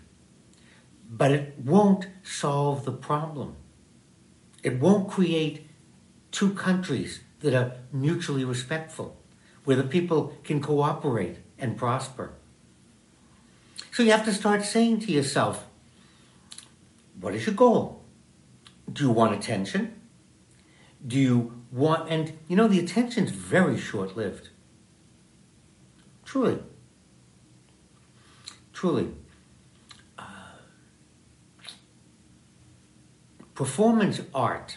But 1.10 1.32
it 1.32 1.54
won't 1.58 2.06
solve 2.22 2.84
the 2.84 2.92
problem. 2.92 3.56
It 4.62 4.78
won't 4.78 5.08
create 5.08 5.67
two 6.30 6.54
countries 6.54 7.20
that 7.40 7.54
are 7.54 7.72
mutually 7.92 8.44
respectful, 8.44 9.16
where 9.64 9.76
the 9.76 9.82
people 9.82 10.34
can 10.44 10.60
cooperate 10.60 11.38
and 11.58 11.76
prosper. 11.76 12.32
So 13.92 14.02
you 14.02 14.12
have 14.12 14.24
to 14.24 14.34
start 14.34 14.64
saying 14.64 15.00
to 15.00 15.12
yourself, 15.12 15.66
what 17.20 17.34
is 17.34 17.46
your 17.46 17.54
goal? 17.54 18.02
Do 18.92 19.04
you 19.04 19.10
want 19.10 19.34
attention? 19.34 20.00
Do 21.06 21.18
you 21.18 21.62
want, 21.70 22.10
and 22.10 22.32
you 22.48 22.56
know, 22.56 22.68
the 22.68 22.78
attention's 22.78 23.30
very 23.30 23.78
short 23.78 24.16
lived. 24.16 24.48
Truly. 26.24 26.58
Truly. 28.72 29.08
Uh, 30.18 30.22
performance 33.54 34.20
art 34.34 34.76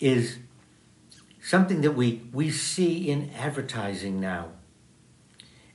is 0.00 0.38
something 1.42 1.80
that 1.82 1.92
we, 1.92 2.22
we 2.32 2.50
see 2.50 3.08
in 3.10 3.30
advertising 3.36 4.20
now. 4.20 4.48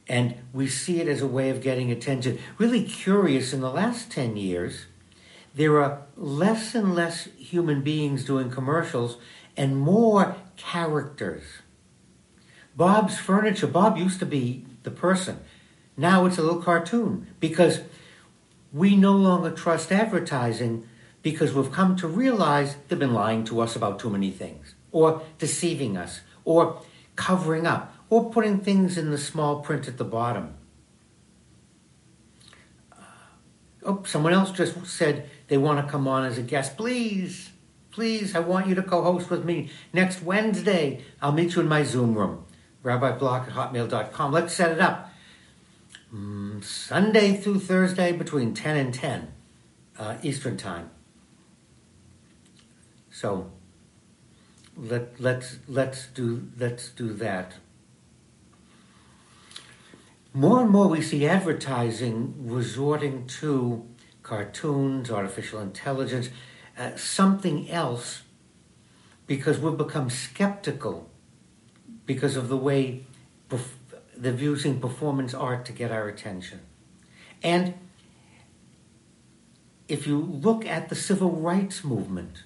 And 0.08 0.36
we 0.52 0.68
see 0.68 1.00
it 1.00 1.08
as 1.08 1.22
a 1.22 1.28
way 1.28 1.50
of 1.50 1.62
getting 1.62 1.92
attention. 1.92 2.40
Really 2.58 2.84
curious, 2.84 3.54
in 3.54 3.62
the 3.62 3.72
last 3.72 4.12
10 4.12 4.36
years, 4.36 4.86
there 5.56 5.82
are 5.82 6.02
less 6.18 6.76
and 6.76 6.94
less 6.94 7.26
human 7.38 7.82
beings 7.82 8.26
doing 8.26 8.50
commercials 8.50 9.18
and 9.56 9.78
more 9.78 10.36
characters 10.58 11.44
Bob's 12.76 13.18
Furniture. 13.18 13.68
Bob 13.68 13.98
used 13.98 14.20
to 14.20 14.26
be 14.26 14.66
the 14.84 14.92
person. 14.92 15.40
Now 15.96 16.26
it's 16.26 16.38
a 16.38 16.42
little 16.42 16.62
cartoon 16.62 17.28
because 17.40 17.82
we 18.72 18.96
no 18.96 19.14
longer 19.14 19.52
trust 19.52 19.92
advertising 19.92 20.88
because 21.24 21.54
we've 21.54 21.72
come 21.72 21.96
to 21.96 22.08
realize 22.08 22.76
they've 22.88 23.00
been 23.00 23.14
lying 23.14 23.44
to 23.46 23.62
us 23.62 23.76
about 23.76 23.98
too 23.98 24.10
many 24.10 24.30
things, 24.30 24.76
or 24.92 25.24
deceiving 25.40 25.98
us, 25.98 26.20
or 26.46 26.82
covering 27.16 27.66
up, 27.66 27.96
or 28.10 28.30
putting 28.30 28.60
things 28.60 28.98
in 28.98 29.10
the 29.10 29.18
small 29.18 29.62
print 29.62 29.88
at 29.88 29.98
the 29.98 30.04
bottom. 30.04 30.54
Uh, 32.92 32.98
oh, 33.86 34.04
someone 34.06 34.34
else 34.34 34.52
just 34.52 34.86
said 34.86 35.30
they 35.48 35.58
want 35.58 35.84
to 35.84 35.90
come 35.90 36.08
on 36.08 36.26
as 36.26 36.38
a 36.38 36.42
guest. 36.42 36.76
Please, 36.76 37.52
please, 37.90 38.36
I 38.36 38.40
want 38.40 38.68
you 38.68 38.76
to 38.76 38.84
co 38.84 39.02
host 39.02 39.30
with 39.30 39.46
me 39.46 39.70
next 39.94 40.22
Wednesday. 40.22 41.02
I'll 41.22 41.32
meet 41.32 41.56
you 41.56 41.62
in 41.62 41.70
my 41.70 41.84
Zoom 41.84 42.16
room, 42.16 42.44
rabbiblock 42.84 43.48
at 43.48 43.54
hotmail.com. 43.54 44.34
Let's 44.34 44.54
set 44.54 44.74
it 44.74 44.82
up. 44.82 45.10
Mm, 46.14 46.62
Sunday 46.64 47.38
through 47.38 47.62
Thursday 47.62 48.12
between 48.12 48.54
10 48.54 48.78
and 48.78 48.94
10 48.94 49.34
uh, 49.98 50.18
Eastern 50.22 50.58
Time. 50.58 50.92
So 53.14 53.52
let 54.76 55.20
let's 55.20 55.60
let's 55.68 56.08
do 56.08 56.50
let's 56.58 56.90
do 56.90 57.14
that. 57.14 57.54
More 60.34 60.62
and 60.62 60.72
more 60.72 60.88
we 60.88 61.02
see 61.04 61.28
advertising 61.28 62.34
resorting 62.40 63.28
to 63.40 63.86
cartoons, 64.24 65.12
artificial 65.12 65.60
intelligence, 65.60 66.30
uh, 66.76 66.96
something 66.96 67.70
else, 67.70 68.24
because 69.28 69.60
we've 69.60 69.78
become 69.78 70.10
skeptical 70.10 71.08
because 72.08 72.36
of 72.36 72.50
the 72.50 72.58
way 72.58 73.06
perf- 73.48 73.78
they're 74.18 74.34
using 74.34 74.80
performance 74.80 75.36
art 75.36 75.66
to 75.66 75.72
get 75.72 75.92
our 75.92 76.08
attention. 76.08 76.62
And 77.44 77.76
if 79.88 80.08
you 80.08 80.18
look 80.20 80.66
at 80.66 80.90
the 80.90 80.96
civil 80.96 81.30
rights 81.30 81.84
movement, 81.84 82.46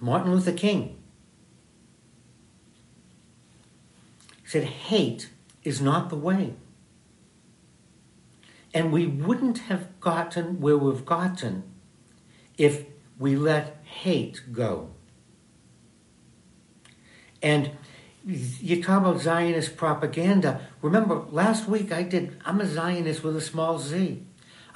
Martin 0.00 0.32
Luther 0.32 0.52
King 0.52 0.96
said, 4.44 4.64
hate 4.64 5.30
is 5.62 5.80
not 5.80 6.08
the 6.08 6.16
way. 6.16 6.54
And 8.72 8.92
we 8.92 9.06
wouldn't 9.06 9.58
have 9.58 10.00
gotten 10.00 10.60
where 10.60 10.78
we've 10.78 11.04
gotten 11.04 11.64
if 12.56 12.84
we 13.18 13.36
let 13.36 13.82
hate 13.84 14.42
go. 14.52 14.90
And 17.42 17.72
you 18.24 18.82
talk 18.82 19.00
about 19.02 19.20
Zionist 19.20 19.76
propaganda. 19.76 20.60
Remember, 20.82 21.24
last 21.30 21.68
week 21.68 21.92
I 21.92 22.02
did, 22.02 22.36
I'm 22.44 22.60
a 22.60 22.66
Zionist 22.66 23.22
with 23.22 23.36
a 23.36 23.40
small 23.40 23.78
z. 23.78 24.22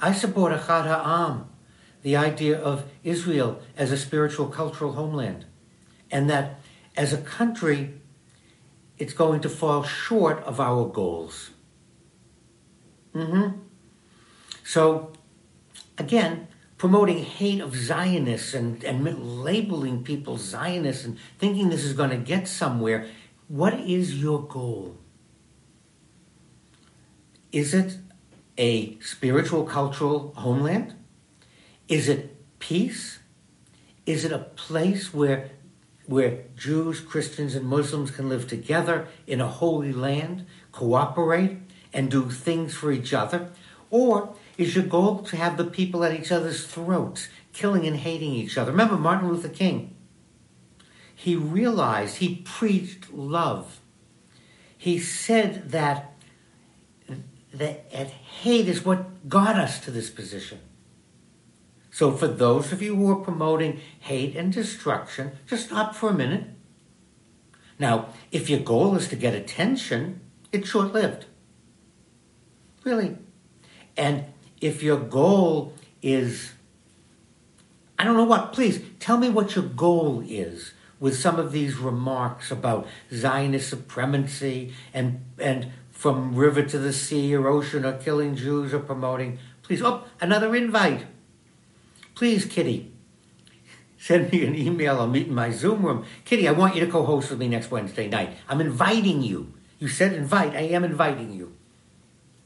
I 0.01 0.13
support 0.13 0.51
a 0.51 0.57
Achad 0.57 0.85
Ha'am 0.85 1.47
the 2.05 2.15
idea 2.15 2.55
of 2.55 2.83
Israel 3.03 3.59
as 3.75 3.91
a 3.91 3.97
spiritual 3.97 4.45
cultural 4.45 4.91
homeland, 4.91 5.43
and 6.11 6.29
that 6.29 6.59
as 6.95 7.11
a 7.11 7.17
country, 7.17 7.95
it's 8.99 9.11
going 9.11 9.41
to 9.41 9.49
fall 9.49 9.81
short 9.81 10.37
of 10.43 10.59
our 10.59 10.85
goals. 10.87 11.49
Mm-hmm. 13.15 13.57
So, 14.63 15.13
again, 15.97 16.47
promoting 16.77 17.23
hate 17.23 17.59
of 17.59 17.75
Zionists 17.75 18.53
and, 18.53 18.83
and 18.83 19.43
labeling 19.43 20.03
people 20.03 20.37
Zionists 20.37 21.05
and 21.05 21.17
thinking 21.39 21.69
this 21.69 21.83
is 21.83 21.93
going 21.93 22.11
to 22.11 22.17
get 22.17 22.47
somewhere. 22.47 23.07
What 23.47 23.79
is 23.79 24.21
your 24.21 24.43
goal? 24.45 24.95
Is 27.51 27.73
it 27.73 27.97
a 28.59 28.99
spiritual 28.99 29.63
cultural 29.63 30.33
homeland? 30.35 30.93
Is 31.87 32.09
it 32.09 32.35
peace? 32.59 33.19
Is 34.05 34.25
it 34.25 34.31
a 34.31 34.39
place 34.39 35.13
where, 35.13 35.51
where 36.05 36.43
Jews, 36.55 36.99
Christians, 36.99 37.55
and 37.55 37.65
Muslims 37.65 38.11
can 38.11 38.29
live 38.29 38.47
together 38.47 39.07
in 39.27 39.41
a 39.41 39.47
holy 39.47 39.93
land, 39.93 40.45
cooperate, 40.71 41.57
and 41.93 42.11
do 42.11 42.29
things 42.29 42.73
for 42.73 42.91
each 42.91 43.13
other? 43.13 43.51
Or 43.89 44.35
is 44.57 44.75
your 44.75 44.85
goal 44.85 45.19
to 45.23 45.37
have 45.37 45.57
the 45.57 45.65
people 45.65 46.03
at 46.03 46.19
each 46.19 46.31
other's 46.31 46.65
throats, 46.65 47.29
killing 47.53 47.85
and 47.85 47.97
hating 47.97 48.33
each 48.33 48.57
other? 48.57 48.71
Remember 48.71 48.97
Martin 48.97 49.29
Luther 49.29 49.49
King. 49.49 49.95
He 51.15 51.35
realized, 51.35 52.17
he 52.17 52.35
preached 52.43 53.11
love. 53.13 53.79
He 54.77 54.99
said 54.99 55.71
that, 55.71 56.13
that 57.53 58.07
hate 58.09 58.67
is 58.67 58.83
what 58.83 59.29
got 59.29 59.55
us 59.55 59.79
to 59.79 59.91
this 59.91 60.09
position. 60.09 60.59
So, 61.95 62.11
for 62.11 62.27
those 62.27 62.73
of 62.73 62.81
you 62.81 62.93
who 62.93 63.09
are 63.09 63.23
promoting 63.23 63.79
hate 64.01 64.35
and 64.35 64.51
destruction, 64.51 65.31
just 65.47 65.67
stop 65.67 65.95
for 65.95 66.09
a 66.09 66.13
minute. 66.13 66.43
Now, 67.79 68.09
if 68.33 68.49
your 68.49 68.59
goal 68.59 68.97
is 68.97 69.07
to 69.07 69.15
get 69.15 69.33
attention, 69.33 70.19
it's 70.51 70.67
short 70.67 70.91
lived. 70.91 71.23
Really. 72.83 73.15
And 73.95 74.25
if 74.59 74.83
your 74.83 74.97
goal 74.97 75.73
is, 76.01 76.51
I 77.97 78.03
don't 78.03 78.17
know 78.17 78.25
what, 78.25 78.51
please 78.51 78.81
tell 78.99 79.17
me 79.17 79.29
what 79.29 79.55
your 79.55 79.63
goal 79.63 80.21
is 80.27 80.73
with 80.99 81.17
some 81.17 81.39
of 81.39 81.53
these 81.53 81.77
remarks 81.77 82.51
about 82.51 82.87
Zionist 83.13 83.69
supremacy 83.69 84.73
and, 84.93 85.23
and 85.39 85.71
from 85.91 86.35
river 86.35 86.61
to 86.61 86.77
the 86.77 86.91
sea 86.91 87.33
or 87.33 87.47
ocean 87.47 87.85
or 87.85 87.93
killing 87.93 88.35
Jews 88.35 88.73
or 88.73 88.79
promoting. 88.79 89.39
Please, 89.63 89.81
oh, 89.81 90.03
another 90.19 90.53
invite. 90.57 91.05
Please, 92.15 92.45
Kitty, 92.45 92.91
send 93.97 94.31
me 94.31 94.45
an 94.45 94.55
email. 94.55 94.99
I'll 94.99 95.07
meet 95.07 95.27
in 95.27 95.35
my 95.35 95.51
Zoom 95.51 95.85
room. 95.85 96.05
Kitty, 96.23 96.47
I 96.47 96.53
want 96.53 96.75
you 96.75 96.85
to 96.85 96.91
co 96.91 97.05
host 97.05 97.29
with 97.29 97.39
me 97.39 97.49
next 97.49 97.69
Wednesday 97.69 98.07
night. 98.07 98.37
I'm 98.47 98.61
inviting 98.61 99.21
you. 99.21 99.53
You 99.79 99.89
said 99.89 100.13
invite. 100.13 100.55
I 100.55 100.61
am 100.61 100.85
inviting 100.85 101.33
you. 101.33 101.55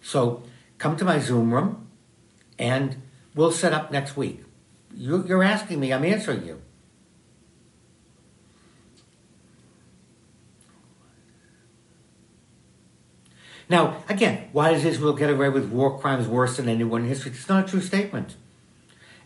So 0.02 0.44
come 0.80 0.98
to 0.98 1.06
my 1.06 1.20
Zoom 1.20 1.54
room 1.54 1.88
and 2.58 2.98
we'll 3.36 3.52
set 3.52 3.74
up 3.74 3.92
next 3.92 4.18
week. 4.18 4.44
You're 4.96 5.44
asking 5.44 5.80
me, 5.80 5.94
I'm 5.94 6.04
answering 6.04 6.46
you. 6.46 6.62
Now, 13.70 14.04
again, 14.10 14.50
why 14.52 14.74
does 14.74 14.84
Israel 14.84 15.14
get 15.14 15.30
away 15.30 15.50
with 15.50 15.70
war 15.70 16.00
crimes 16.00 16.28
worse 16.28 16.58
than 16.58 16.68
anyone 16.68 17.04
in 17.04 17.08
history? 17.08 17.32
It's 17.32 17.48
not 17.48 17.66
a 17.66 17.68
true 17.70 17.82
statement. 17.82 18.36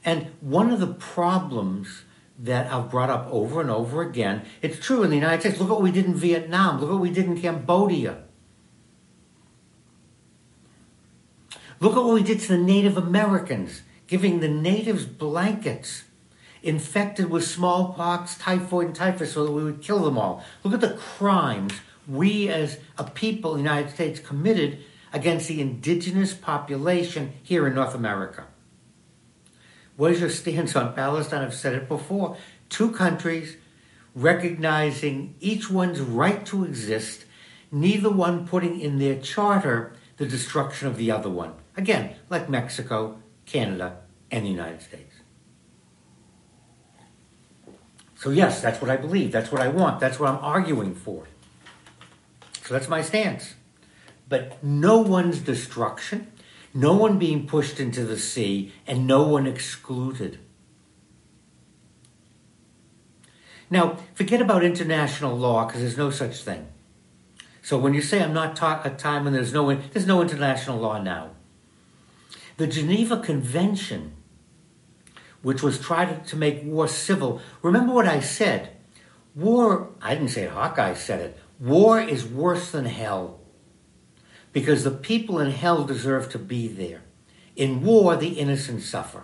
And 0.06 0.28
one 0.42 0.72
of 0.72 0.80
the 0.80 0.88
problems 0.88 2.04
that 2.40 2.72
I've 2.72 2.90
brought 2.90 3.10
up 3.10 3.28
over 3.32 3.62
and 3.62 3.70
over 3.70 4.02
again, 4.02 4.44
it's 4.62 4.80
true 4.80 5.04
in 5.04 5.10
the 5.10 5.16
United 5.16 5.42
States. 5.42 5.60
Look 5.60 5.70
what 5.70 5.82
we 5.82 5.92
did 5.92 6.06
in 6.06 6.16
Vietnam. 6.16 6.82
Look 6.82 6.90
what 6.90 7.00
we 7.00 7.12
did 7.12 7.26
in 7.26 7.40
Cambodia. 7.40 8.24
Look 11.80 11.98
at 11.98 12.04
what 12.04 12.14
we 12.14 12.24
did 12.24 12.40
to 12.42 12.48
the 12.48 12.58
Native 12.58 12.98
Americans, 12.98 13.82
giving 14.08 14.40
the 14.40 14.48
natives 14.48 15.06
blankets 15.06 16.04
infected 16.62 17.30
with 17.30 17.46
smallpox, 17.46 18.38
typhoid, 18.38 18.88
and 18.88 18.96
typhus 18.96 19.34
so 19.34 19.46
that 19.46 19.52
we 19.52 19.64
would 19.64 19.82
kill 19.82 20.00
them 20.00 20.18
all. 20.18 20.44
Look 20.64 20.74
at 20.74 20.82
the 20.82 20.96
crimes 20.96 21.74
we 22.08 22.50
as 22.50 22.80
a 22.98 23.04
people 23.04 23.52
in 23.52 23.64
the 23.64 23.70
United 23.70 23.94
States 23.94 24.20
committed 24.20 24.80
against 25.12 25.48
the 25.48 25.62
indigenous 25.62 26.34
population 26.34 27.34
here 27.44 27.68
in 27.68 27.76
North 27.76 27.94
America. 27.94 28.46
What 29.96 30.12
is 30.12 30.22
your 30.22 30.30
stance 30.30 30.76
on 30.76 30.94
Palestine? 30.94 31.44
I've 31.44 31.54
said 31.54 31.74
it 31.74 31.88
before. 31.88 32.38
Two 32.70 32.92
countries 32.92 33.58
recognizing 34.16 35.36
each 35.40 35.70
one's 35.70 36.00
right 36.00 36.46
to 36.48 36.64
exist, 36.64 37.26
neither 37.72 38.10
one 38.10 38.48
putting 38.48 38.80
in 38.80 39.00
their 39.00 39.20
charter 39.20 39.94
the 40.18 40.26
destruction 40.26 40.88
of 40.88 40.98
the 40.98 41.12
other 41.12 41.30
one. 41.30 41.54
Again, 41.76 42.16
like 42.30 42.50
Mexico, 42.50 43.20
Canada, 43.46 43.98
and 44.30 44.46
the 44.46 44.50
United 44.50 44.82
States. 44.82 45.16
So, 48.16 48.30
yes, 48.30 48.62
that's 48.62 48.82
what 48.82 48.90
I 48.90 48.96
believe. 48.96 49.32
That's 49.32 49.52
what 49.52 49.62
I 49.62 49.68
want. 49.68 50.00
That's 50.00 50.20
what 50.20 50.30
I'm 50.30 50.44
arguing 50.44 50.96
for. 50.96 51.26
So, 52.64 52.74
that's 52.74 52.88
my 52.88 53.02
stance. 53.02 53.56
But 54.30 54.64
no 54.64 55.00
one's 55.00 55.40
destruction 55.40 56.32
no 56.74 56.94
one 56.94 57.20
being 57.20 57.46
pushed 57.46 57.80
into 57.80 58.04
the 58.04 58.18
sea, 58.18 58.74
and 58.88 59.06
no 59.06 59.24
one 59.24 59.46
excluded. 59.46 60.40
Now, 63.70 63.98
forget 64.14 64.42
about 64.42 64.64
international 64.64 65.38
law 65.38 65.66
because 65.66 65.82
there's 65.82 65.98
no 65.98 66.10
such 66.10 66.44
thing. 66.44 66.68
So 67.62 67.78
when 67.78 67.94
you 67.94 68.02
say 68.02 68.22
I'm 68.22 68.34
not 68.34 68.56
taught 68.56 68.86
a 68.86 68.90
time 68.90 69.24
when 69.24 69.34
there's 69.34 69.54
no 69.54 69.74
there's 69.74 70.08
no 70.08 70.22
international 70.22 70.80
law 70.80 71.02
now. 71.02 71.32
The 72.58 72.68
Geneva 72.68 73.18
Convention, 73.18 74.14
which 75.42 75.64
was 75.64 75.80
tried 75.80 76.26
to 76.28 76.36
make 76.36 76.64
war 76.64 76.88
civil, 76.88 77.42
remember 77.62 77.94
what 77.94 78.08
I 78.08 78.20
said. 78.20 78.70
War, 79.34 79.90
I 80.02 80.14
didn't 80.14 80.30
say 80.30 80.46
Hawkeye 80.46 80.94
said 80.94 81.22
it. 81.22 81.40
War 81.60 82.00
is 82.00 82.26
worse 82.26 82.70
than 82.70 82.86
hell 82.86 83.40
because 84.54 84.84
the 84.84 84.92
people 84.92 85.40
in 85.40 85.52
hell 85.52 85.84
deserve 85.84 86.30
to 86.30 86.40
be 86.40 86.68
there. 86.68 87.02
In 87.56 87.84
war, 87.84 88.16
the 88.16 88.40
innocent 88.40 88.82
suffer. 88.82 89.24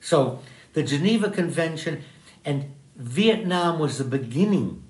So 0.00 0.40
the 0.74 0.82
Geneva 0.82 1.30
Convention 1.30 2.04
and 2.44 2.72
Vietnam 2.96 3.78
was 3.78 3.98
the 3.98 4.04
beginning 4.04 4.84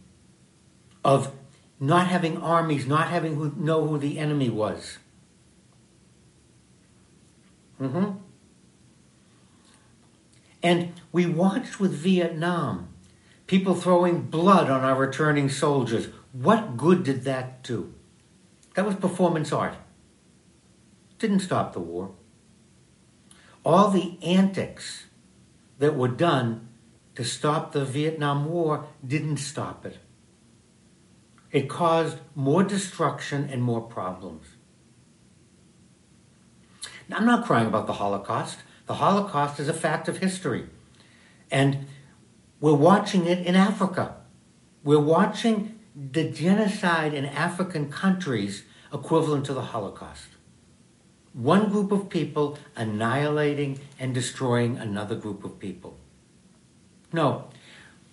of 1.05 1.33
not 1.81 2.09
having 2.09 2.37
armies, 2.39 2.87
not 2.87 3.09
having 3.09 3.37
who 3.37 3.53
know 3.57 3.87
who 3.87 3.99
the 3.99 4.19
enemy 4.19 4.51
was. 4.51 4.99
Mm-hmm. 7.81 8.19
And 10.63 10.93
we 11.13 11.27
watched 11.27 11.79
with 11.79 11.93
Vietnam 11.93 12.89
people 13.47 13.75
throwing 13.75 14.23
blood 14.23 14.71
on 14.71 14.81
our 14.81 14.97
returning 14.97 15.49
soldiers. 15.49 16.09
What 16.33 16.77
good 16.77 17.05
did 17.05 17.25
that 17.25 17.63
do? 17.63 17.95
That 18.75 18.85
was 18.85 18.97
performance 18.97 19.53
art. 19.53 19.77
Didn't 21.19 21.41
stop 21.41 21.73
the 21.73 21.81
war. 21.81 22.15
All 23.65 23.91
the 23.91 24.19
antics 24.23 25.05
that 25.79 25.97
were 25.97 26.09
done 26.09 26.69
to 27.15 27.25
stop 27.25 27.73
the 27.73 27.85
Vietnam 27.85 28.47
War 28.47 28.87
didn't 29.07 29.39
stop 29.39 29.87
it. 29.87 29.99
It 31.53 31.69
caused 31.69 32.19
more 32.35 32.65
destruction 32.65 33.49
and 33.51 33.63
more 33.63 33.81
problems. 33.81 34.47
Now, 37.09 37.19
I'm 37.19 37.27
not 37.27 37.47
crying 37.47 37.69
about 37.69 37.87
the 37.87 37.95
Holocaust. 37.95 38.59
The 38.87 38.95
Holocaust 38.95 39.61
is 39.61 39.69
a 39.69 39.73
fact 39.73 40.09
of 40.09 40.19
history. 40.19 40.67
And 41.51 41.87
we're 42.61 42.75
watching 42.75 43.27
it 43.27 43.47
in 43.47 43.55
Africa. 43.55 44.17
We're 44.83 44.99
watching 44.99 45.79
the 45.95 46.25
genocide 46.25 47.15
in 47.15 47.25
African 47.25 47.91
countries 47.91 48.65
equivalent 48.93 49.47
to 49.47 49.55
the 49.55 49.63
Holocaust. 49.63 50.29
One 51.33 51.69
group 51.69 51.93
of 51.93 52.09
people 52.09 52.59
annihilating 52.77 53.81
and 53.99 54.15
destroying 54.15 54.79
another 54.79 55.15
group 55.15 55.45
of 55.45 55.59
people. 55.59 55.97
No, 57.13 57.49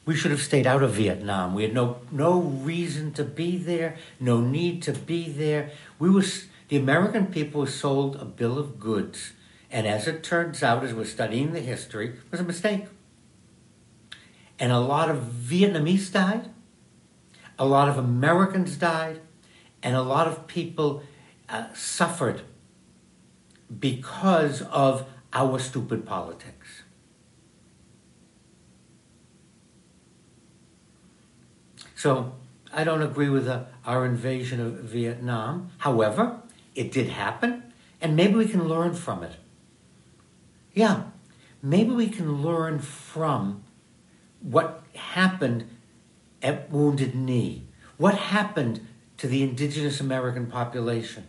we 0.05 0.15
should 0.15 0.31
have 0.31 0.41
stayed 0.41 0.67
out 0.67 0.83
of 0.83 0.93
Vietnam. 0.93 1.53
We 1.53 1.63
had 1.63 1.73
no 1.73 2.01
no 2.11 2.39
reason 2.39 3.13
to 3.13 3.23
be 3.23 3.57
there, 3.57 3.97
no 4.19 4.41
need 4.41 4.81
to 4.83 4.93
be 4.93 5.29
there. 5.29 5.71
We 5.99 6.09
was 6.09 6.45
the 6.67 6.77
American 6.77 7.27
people 7.27 7.61
were 7.61 7.67
sold 7.67 8.15
a 8.15 8.25
bill 8.25 8.57
of 8.57 8.79
goods, 8.79 9.33
and 9.69 9.87
as 9.87 10.07
it 10.07 10.23
turns 10.23 10.63
out, 10.63 10.83
as 10.83 10.93
we're 10.93 11.05
studying 11.05 11.53
the 11.53 11.59
history, 11.59 12.09
it 12.09 12.31
was 12.31 12.39
a 12.39 12.43
mistake. 12.43 12.85
And 14.59 14.71
a 14.71 14.79
lot 14.79 15.09
of 15.09 15.17
Vietnamese 15.17 16.11
died, 16.11 16.49
a 17.61 17.65
lot 17.65 17.87
of 17.87 17.95
Americans 17.95 18.75
died, 18.75 19.19
and 19.83 19.95
a 19.95 20.01
lot 20.01 20.27
of 20.27 20.47
people 20.47 21.03
uh, 21.47 21.67
suffered 21.75 22.41
because 23.79 24.63
of 24.63 25.05
our 25.31 25.59
stupid 25.59 26.03
politics. 26.03 26.81
So 31.93 32.33
I 32.73 32.83
don't 32.83 33.03
agree 33.03 33.29
with 33.29 33.45
the, 33.45 33.67
our 33.85 34.07
invasion 34.07 34.59
of 34.59 34.79
Vietnam. 34.79 35.69
However, 35.77 36.41
it 36.73 36.91
did 36.91 37.09
happen, 37.09 37.73
and 38.01 38.15
maybe 38.15 38.33
we 38.33 38.47
can 38.47 38.67
learn 38.67 38.95
from 38.95 39.21
it. 39.21 39.35
Yeah, 40.73 41.03
maybe 41.61 41.91
we 41.91 42.09
can 42.09 42.41
learn 42.41 42.79
from 42.79 43.63
what 44.41 44.81
happened 44.95 45.67
at 46.41 46.69
Wounded 46.71 47.15
Knee. 47.15 47.67
What 47.97 48.15
happened 48.15 48.85
to 49.17 49.27
the 49.27 49.43
indigenous 49.43 49.99
American 49.99 50.47
population? 50.47 51.25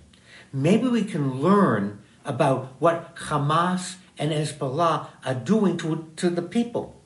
Maybe 0.52 0.88
we 0.88 1.04
can 1.04 1.40
learn 1.40 2.00
about 2.24 2.74
what 2.78 3.16
Hamas 3.16 3.96
and 4.18 4.30
Hezbollah 4.32 5.08
are 5.24 5.34
doing 5.34 5.76
to, 5.78 6.08
to 6.16 6.30
the 6.30 6.42
people. 6.42 7.00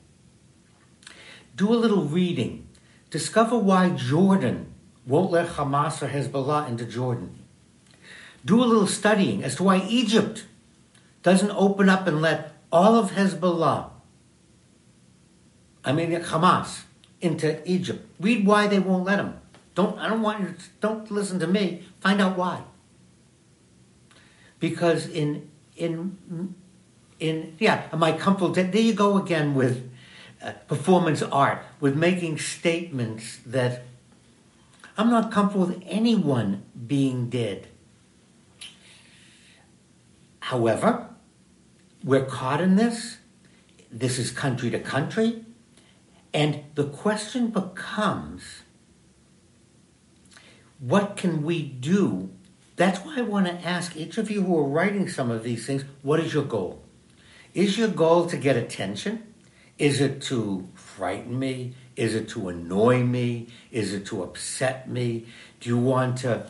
Do 1.55 1.73
a 1.73 1.75
little 1.75 2.03
reading 2.03 2.67
Discover 3.09 3.59
why 3.59 3.89
Jordan 3.89 4.73
won't 5.05 5.31
let 5.31 5.47
Hamas 5.47 6.01
or 6.01 6.09
Hezbollah 6.09 6.67
into 6.67 6.85
Jordan. 6.85 7.39
Do 8.43 8.61
a 8.61 8.65
little 8.65 8.87
studying 8.87 9.43
as 9.43 9.55
to 9.55 9.63
why 9.63 9.77
Egypt 9.87 10.45
doesn't 11.23 11.51
open 11.51 11.87
up 11.87 12.05
and 12.07 12.21
let 12.21 12.53
all 12.71 12.95
of 12.95 13.11
Hezbollah, 13.11 13.89
I 15.85 15.93
mean 15.93 16.11
Hamas, 16.11 16.83
into 17.21 17.61
Egypt. 17.69 18.05
Read 18.19 18.45
why 18.45 18.67
they 18.67 18.79
won't 18.79 19.05
let 19.05 19.17
them. 19.17 19.39
Don't 19.75 19.97
I 19.99 20.09
don't 20.09 20.21
want 20.21 20.41
you 20.41 20.47
to, 20.47 20.63
don't 20.79 21.11
listen 21.11 21.39
to 21.39 21.47
me. 21.47 21.83
Find 21.99 22.21
out 22.21 22.37
why. 22.37 22.63
Because 24.59 25.07
in 25.07 25.49
in 25.75 26.55
in 27.19 27.55
yeah, 27.59 27.87
my 27.95 28.11
comfort 28.11 28.53
there 28.53 28.81
you 28.81 28.93
go 28.93 29.17
again 29.17 29.55
with 29.55 29.89
uh, 30.41 30.51
performance 30.67 31.21
art, 31.21 31.63
with 31.79 31.95
making 31.95 32.37
statements 32.37 33.39
that 33.45 33.83
I'm 34.97 35.09
not 35.09 35.31
comfortable 35.31 35.67
with 35.67 35.83
anyone 35.85 36.63
being 36.87 37.29
dead. 37.29 37.67
However, 40.39 41.09
we're 42.03 42.25
caught 42.25 42.61
in 42.61 42.77
this. 42.77 43.17
This 43.91 44.17
is 44.17 44.31
country 44.31 44.69
to 44.71 44.79
country. 44.79 45.43
And 46.37 46.65
the 46.75 46.83
question 46.83 47.47
becomes 47.47 48.61
what 50.77 51.17
can 51.17 51.41
we 51.41 51.63
do? 51.63 52.29
That's 52.75 52.99
why 52.99 53.15
I 53.17 53.21
want 53.21 53.47
to 53.47 53.53
ask 53.67 53.97
each 53.97 54.19
of 54.19 54.29
you 54.29 54.43
who 54.43 54.55
are 54.59 54.69
writing 54.69 55.09
some 55.09 55.31
of 55.31 55.41
these 55.41 55.65
things 55.65 55.83
what 56.03 56.19
is 56.19 56.35
your 56.35 56.43
goal? 56.43 56.83
Is 57.55 57.75
your 57.79 57.87
goal 57.87 58.27
to 58.27 58.37
get 58.37 58.55
attention? 58.55 59.33
Is 59.79 59.99
it 59.99 60.21
to 60.29 60.67
frighten 60.75 61.39
me? 61.39 61.73
Is 61.95 62.13
it 62.13 62.29
to 62.29 62.49
annoy 62.49 63.01
me? 63.01 63.47
Is 63.71 63.91
it 63.95 64.05
to 64.05 64.21
upset 64.21 64.87
me? 64.87 65.25
Do 65.59 65.69
you 65.69 65.79
want 65.79 66.19
to? 66.19 66.45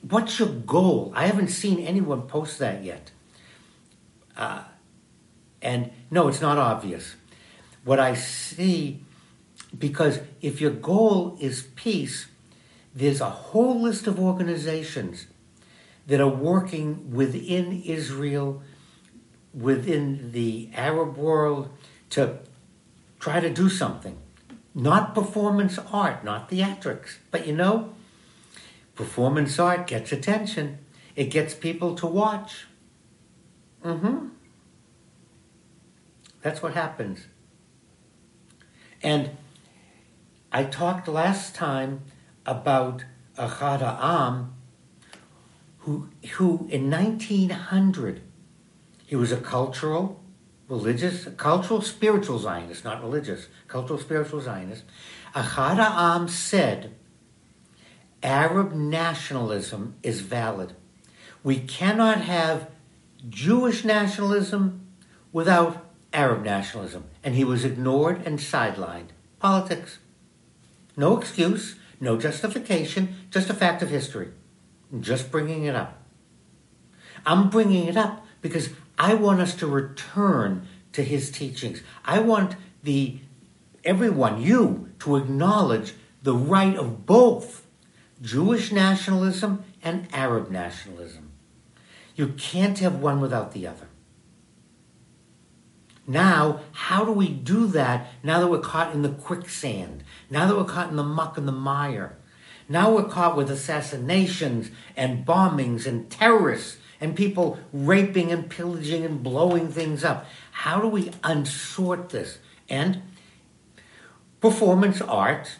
What's 0.00 0.38
your 0.38 0.48
goal? 0.48 1.12
I 1.14 1.26
haven't 1.26 1.48
seen 1.48 1.80
anyone 1.80 2.22
post 2.22 2.58
that 2.60 2.82
yet. 2.82 3.10
Uh, 4.34 4.64
and 5.60 5.90
no, 6.10 6.28
it's 6.28 6.40
not 6.40 6.56
obvious. 6.56 7.16
What 7.84 8.00
I 8.00 8.14
see, 8.14 9.02
because 9.78 10.20
if 10.40 10.60
your 10.60 10.70
goal 10.70 11.36
is 11.40 11.68
peace, 11.74 12.26
there's 12.94 13.20
a 13.20 13.30
whole 13.30 13.80
list 13.80 14.06
of 14.06 14.18
organizations 14.18 15.26
that 16.06 16.20
are 16.20 16.28
working 16.28 17.12
within 17.12 17.82
Israel, 17.82 18.62
within 19.54 20.32
the 20.32 20.70
Arab 20.74 21.16
world, 21.16 21.70
to 22.10 22.38
try 23.20 23.38
to 23.38 23.50
do 23.50 23.68
something. 23.68 24.18
Not 24.74 25.14
performance 25.14 25.78
art, 25.92 26.24
not 26.24 26.50
theatrics. 26.50 27.18
But 27.30 27.46
you 27.46 27.54
know, 27.54 27.94
performance 28.94 29.58
art 29.58 29.86
gets 29.86 30.10
attention. 30.10 30.78
It 31.14 31.26
gets 31.26 31.54
people 31.54 31.94
to 31.96 32.06
watch. 32.06 32.66
Mm-hmm. 33.84 34.28
That's 36.42 36.62
what 36.62 36.74
happens. 36.74 37.26
And 39.02 39.30
I 40.52 40.64
talked 40.64 41.08
last 41.08 41.54
time 41.54 42.02
about 42.44 43.04
Ahad 43.38 43.80
Ha'am, 43.80 44.52
who, 45.78 46.08
who 46.32 46.68
in 46.70 46.90
1900, 46.90 48.22
he 49.06 49.16
was 49.16 49.32
a 49.32 49.36
cultural 49.36 50.20
religious, 50.70 51.26
cultural, 51.36 51.82
spiritual 51.82 52.38
Zionist, 52.38 52.84
not 52.84 53.02
religious, 53.02 53.48
cultural, 53.66 53.98
spiritual 53.98 54.40
Zionist, 54.40 54.84
Ahad 55.34 55.76
Ha'am 55.76 56.28
said, 56.28 56.94
Arab 58.22 58.72
nationalism 58.72 59.96
is 60.02 60.20
valid. 60.20 60.74
We 61.42 61.58
cannot 61.58 62.20
have 62.22 62.70
Jewish 63.28 63.84
nationalism 63.84 64.86
without 65.32 65.86
Arab 66.12 66.44
nationalism. 66.44 67.04
And 67.24 67.34
he 67.34 67.44
was 67.44 67.64
ignored 67.64 68.22
and 68.26 68.38
sidelined. 68.38 69.08
Politics. 69.38 69.98
No 71.00 71.16
excuse, 71.16 71.76
no 71.98 72.18
justification, 72.18 73.16
just 73.30 73.48
a 73.48 73.54
fact 73.54 73.80
of 73.80 73.88
history. 73.88 74.28
I'm 74.92 75.00
just 75.00 75.30
bringing 75.30 75.64
it 75.64 75.74
up. 75.74 75.98
I'm 77.24 77.48
bringing 77.48 77.86
it 77.86 77.96
up 77.96 78.26
because 78.42 78.68
I 78.98 79.14
want 79.14 79.40
us 79.40 79.54
to 79.56 79.66
return 79.66 80.68
to 80.92 81.02
his 81.02 81.30
teachings. 81.30 81.80
I 82.04 82.18
want 82.18 82.54
the 82.82 83.18
everyone, 83.82 84.42
you, 84.42 84.90
to 84.98 85.16
acknowledge 85.16 85.94
the 86.22 86.34
right 86.34 86.76
of 86.76 87.06
both 87.06 87.66
Jewish 88.20 88.70
nationalism 88.70 89.64
and 89.82 90.06
Arab 90.12 90.50
nationalism. 90.50 91.30
You 92.14 92.34
can't 92.36 92.78
have 92.80 92.96
one 92.96 93.22
without 93.22 93.52
the 93.52 93.66
other. 93.66 93.88
Now, 96.10 96.62
how 96.72 97.04
do 97.04 97.12
we 97.12 97.28
do 97.28 97.68
that 97.68 98.08
now 98.24 98.40
that 98.40 98.48
we're 98.48 98.58
caught 98.58 98.92
in 98.92 99.02
the 99.02 99.10
quicksand? 99.10 100.02
Now 100.28 100.48
that 100.48 100.56
we're 100.56 100.64
caught 100.64 100.90
in 100.90 100.96
the 100.96 101.04
muck 101.04 101.38
and 101.38 101.46
the 101.46 101.52
mire? 101.52 102.16
Now 102.68 102.92
we're 102.92 103.04
caught 103.04 103.36
with 103.36 103.48
assassinations 103.48 104.72
and 104.96 105.24
bombings 105.24 105.86
and 105.86 106.10
terrorists 106.10 106.78
and 107.00 107.14
people 107.14 107.60
raping 107.72 108.32
and 108.32 108.50
pillaging 108.50 109.04
and 109.04 109.22
blowing 109.22 109.68
things 109.68 110.02
up. 110.02 110.26
How 110.50 110.80
do 110.80 110.88
we 110.88 111.10
unsort 111.22 112.08
this? 112.08 112.38
And 112.68 113.02
performance 114.40 115.00
art 115.00 115.58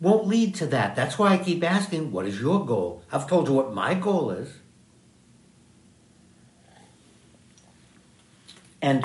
won't 0.00 0.28
lead 0.28 0.54
to 0.56 0.66
that. 0.66 0.94
That's 0.94 1.18
why 1.18 1.32
I 1.32 1.38
keep 1.38 1.64
asking, 1.64 2.12
what 2.12 2.24
is 2.24 2.40
your 2.40 2.64
goal? 2.64 3.02
I've 3.10 3.26
told 3.26 3.48
you 3.48 3.54
what 3.54 3.74
my 3.74 3.94
goal 3.94 4.30
is. 4.30 4.60
And 8.82 9.04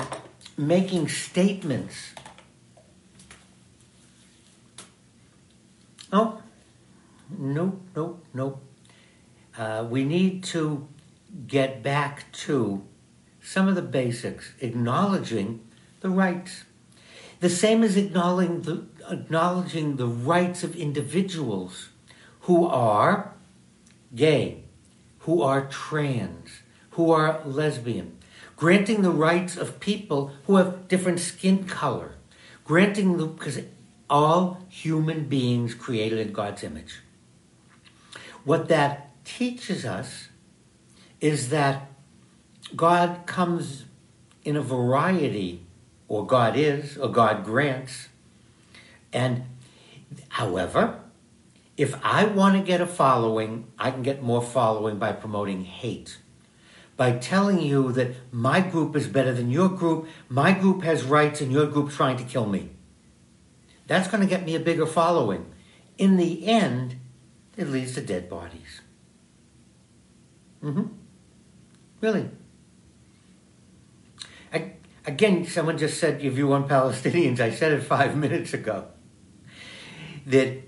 making 0.58 1.10
statements. 1.10 2.14
Oh, 6.12 6.42
nope, 7.30 7.82
nope, 7.96 8.26
nope. 8.34 8.64
Uh, 9.58 9.86
we 9.90 10.04
need 10.04 10.44
to 10.46 10.88
get 11.48 11.84
back 11.84 12.32
to 12.32 12.84
some 13.42 13.68
of 13.68 13.76
the 13.76 13.82
basics, 13.82 14.54
acknowledging 14.60 15.62
the 16.02 16.10
rights. 16.10 16.64
The 17.40 17.50
same 17.50 17.84
as 17.84 17.98
acknowledging 17.98 18.62
the, 18.62 18.86
acknowledging 19.10 19.98
the 19.98 20.08
rights 20.08 20.64
of 20.64 20.76
individuals 20.76 21.90
who 22.42 22.66
are 22.66 23.34
gay, 24.16 24.64
who 25.20 25.42
are 25.42 25.68
trans, 25.68 26.62
who 26.92 27.12
are 27.12 27.42
lesbian, 27.46 28.15
granting 28.56 29.02
the 29.02 29.12
rights 29.12 29.58
of 29.58 29.80
people 29.80 30.32
who 30.46 30.56
have 30.56 30.88
different 30.88 31.20
skin 31.20 31.66
color, 31.66 32.16
granting 32.64 33.18
the, 33.18 33.26
because 33.26 33.60
all 34.10 34.62
human 34.70 35.26
beings 35.26 35.74
created 35.74 36.20
in 36.20 36.32
God's 36.32 36.64
image. 36.64 37.02
What 38.44 38.68
that 38.70 39.26
teaches 39.26 39.86
us 39.86 40.30
is 41.20 41.50
that 41.50 41.92
God 42.76 43.26
comes 43.26 43.86
in 44.44 44.56
a 44.56 44.62
variety, 44.62 45.66
or 46.08 46.26
God 46.26 46.56
is, 46.56 46.98
or 46.98 47.10
God 47.10 47.44
grants. 47.44 48.10
And 49.12 49.44
however, 50.30 51.00
if 51.78 51.96
I 52.06 52.26
want 52.26 52.56
to 52.56 52.62
get 52.62 52.80
a 52.80 52.86
following, 52.86 53.72
I 53.78 53.92
can 53.92 54.04
get 54.04 54.22
more 54.22 54.42
following 54.42 54.98
by 54.98 55.12
promoting 55.14 55.64
hate. 55.64 56.20
By 56.98 57.14
telling 57.14 57.62
you 57.62 57.92
that 57.92 58.16
my 58.32 58.62
group 58.62 58.96
is 58.96 59.08
better 59.08 59.34
than 59.34 59.52
your 59.52 59.70
group, 59.70 60.08
my 60.30 60.54
group 60.54 60.84
has 60.84 61.04
rights, 61.04 61.42
and 61.42 61.52
your 61.52 61.68
group's 61.68 61.96
trying 61.96 62.18
to 62.18 62.24
kill 62.24 62.46
me. 62.46 62.70
That's 63.88 64.08
going 64.08 64.22
to 64.22 64.28
get 64.28 64.46
me 64.46 64.56
a 64.56 64.60
bigger 64.60 64.86
following. 64.86 65.46
In 65.98 66.18
the 66.18 66.48
end, 66.48 66.96
it 67.58 67.68
leads 67.70 67.94
to 67.96 68.02
dead 68.02 68.30
bodies. 68.30 68.82
Mm-hmm. 70.64 70.86
Really. 72.02 72.30
I, 74.52 74.74
again, 75.06 75.46
someone 75.46 75.78
just 75.78 76.00
said 76.00 76.22
your 76.22 76.32
view 76.32 76.54
on 76.54 76.68
Palestinians. 76.68 77.40
I 77.40 77.52
said 77.52 77.74
it 77.74 77.84
five 77.84 78.18
minutes 78.26 78.54
ago. 78.54 78.88
That 80.26 80.64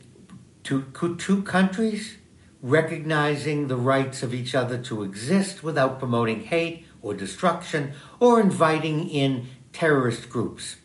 two, 0.64 0.84
two 1.18 1.42
countries 1.44 2.18
recognizing 2.62 3.68
the 3.68 3.76
rights 3.76 4.24
of 4.24 4.34
each 4.34 4.56
other 4.56 4.78
to 4.78 5.04
exist 5.04 5.64
without 5.64 6.00
promoting 6.00 6.46
hate 6.46 6.86
or 7.02 7.14
destruction 7.14 7.94
or 8.20 8.40
inviting 8.40 9.10
in 9.10 9.48
terrorist 9.74 10.30
groups 10.30 10.78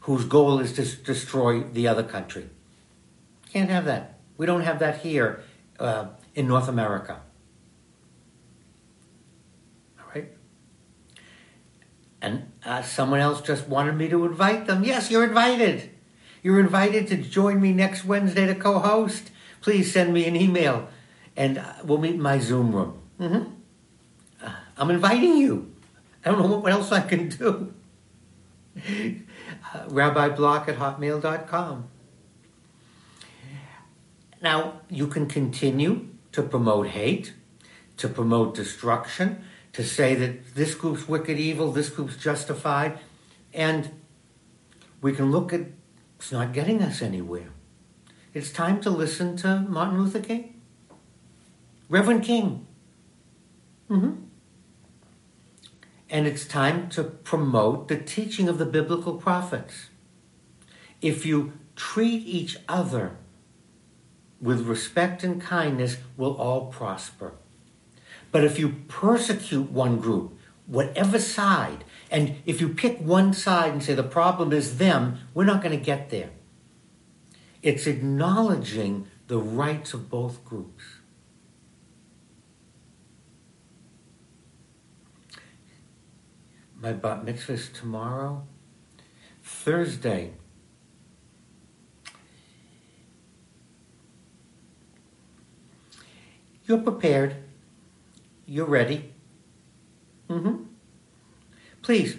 whose 0.00 0.24
goal 0.24 0.60
is 0.60 0.72
to 0.74 0.84
destroy 1.02 1.62
the 1.62 1.88
other 1.88 2.04
country. 2.04 2.48
Can't 3.52 3.70
have 3.70 3.86
that. 3.86 4.20
We 4.36 4.46
don't 4.46 4.60
have 4.60 4.78
that 4.78 5.00
here 5.00 5.42
uh, 5.80 6.08
in 6.34 6.46
North 6.46 6.68
America. 6.68 7.20
All 9.98 10.06
right? 10.14 10.28
And 12.20 12.52
uh, 12.64 12.82
someone 12.82 13.18
else 13.18 13.40
just 13.40 13.66
wanted 13.66 13.96
me 13.96 14.08
to 14.08 14.24
invite 14.24 14.66
them. 14.66 14.84
Yes, 14.84 15.10
you're 15.10 15.24
invited. 15.24 15.90
You're 16.42 16.60
invited 16.60 17.08
to 17.08 17.16
join 17.16 17.60
me 17.60 17.72
next 17.72 18.04
Wednesday 18.04 18.46
to 18.46 18.54
co 18.54 18.78
host. 18.78 19.30
Please 19.60 19.92
send 19.92 20.14
me 20.14 20.26
an 20.26 20.36
email 20.36 20.88
and 21.36 21.58
uh, 21.58 21.72
we'll 21.84 21.98
meet 21.98 22.14
in 22.14 22.22
my 22.22 22.38
Zoom 22.38 22.74
room. 22.74 22.98
Mm-hmm. 23.20 23.50
Uh, 24.42 24.50
I'm 24.78 24.90
inviting 24.90 25.36
you. 25.36 25.72
I 26.24 26.30
don't 26.30 26.40
know 26.40 26.56
what 26.58 26.72
else 26.72 26.92
I 26.92 27.00
can 27.00 27.28
do. 27.28 27.74
uh, 28.76 28.80
RabbiBlock 29.88 30.68
at 30.68 30.76
hotmail.com. 30.76 31.88
Now, 34.42 34.80
you 34.90 35.06
can 35.06 35.26
continue 35.26 36.08
to 36.32 36.42
promote 36.42 36.88
hate, 36.88 37.32
to 37.96 38.08
promote 38.08 38.54
destruction, 38.54 39.44
to 39.72 39.84
say 39.84 40.14
that 40.14 40.54
this 40.54 40.74
group's 40.74 41.08
wicked 41.08 41.38
evil, 41.38 41.72
this 41.72 41.88
group's 41.88 42.16
justified, 42.16 42.98
and 43.54 43.90
we 45.00 45.12
can 45.12 45.30
look 45.30 45.52
at 45.52 45.60
it's 46.18 46.32
not 46.32 46.52
getting 46.52 46.82
us 46.82 47.02
anywhere. 47.02 47.50
It's 48.34 48.50
time 48.50 48.80
to 48.80 48.90
listen 48.90 49.36
to 49.38 49.60
Martin 49.60 50.02
Luther 50.02 50.20
King, 50.20 50.55
Reverend 51.88 52.24
King. 52.24 52.66
Mm-hmm. 53.90 54.12
And 56.08 56.26
it's 56.26 56.44
time 56.44 56.88
to 56.90 57.04
promote 57.04 57.88
the 57.88 57.96
teaching 57.96 58.48
of 58.48 58.58
the 58.58 58.66
biblical 58.66 59.14
prophets. 59.14 59.90
If 61.02 61.26
you 61.26 61.52
treat 61.74 62.24
each 62.26 62.56
other 62.68 63.16
with 64.40 64.66
respect 64.66 65.22
and 65.22 65.40
kindness, 65.40 65.98
we'll 66.16 66.36
all 66.36 66.66
prosper. 66.66 67.34
But 68.32 68.44
if 68.44 68.58
you 68.58 68.68
persecute 68.88 69.70
one 69.70 69.98
group, 69.98 70.38
whatever 70.66 71.18
side, 71.18 71.84
and 72.10 72.36
if 72.44 72.60
you 72.60 72.68
pick 72.68 72.98
one 73.00 73.32
side 73.32 73.72
and 73.72 73.82
say 73.82 73.94
the 73.94 74.02
problem 74.02 74.52
is 74.52 74.78
them, 74.78 75.18
we're 75.34 75.44
not 75.44 75.62
going 75.62 75.76
to 75.76 75.84
get 75.84 76.10
there. 76.10 76.30
It's 77.62 77.86
acknowledging 77.86 79.06
the 79.26 79.38
rights 79.38 79.92
of 79.92 80.10
both 80.10 80.44
groups. 80.44 80.84
My 86.80 86.92
bat 86.92 87.24
mitzvah 87.24 87.52
is 87.54 87.68
tomorrow. 87.68 88.46
Thursday. 89.42 90.32
You're 96.66 96.78
prepared 96.78 97.36
you're 98.46 98.66
ready. 98.66 99.12
Mm-hmm. 100.30 100.62
Please, 101.82 102.16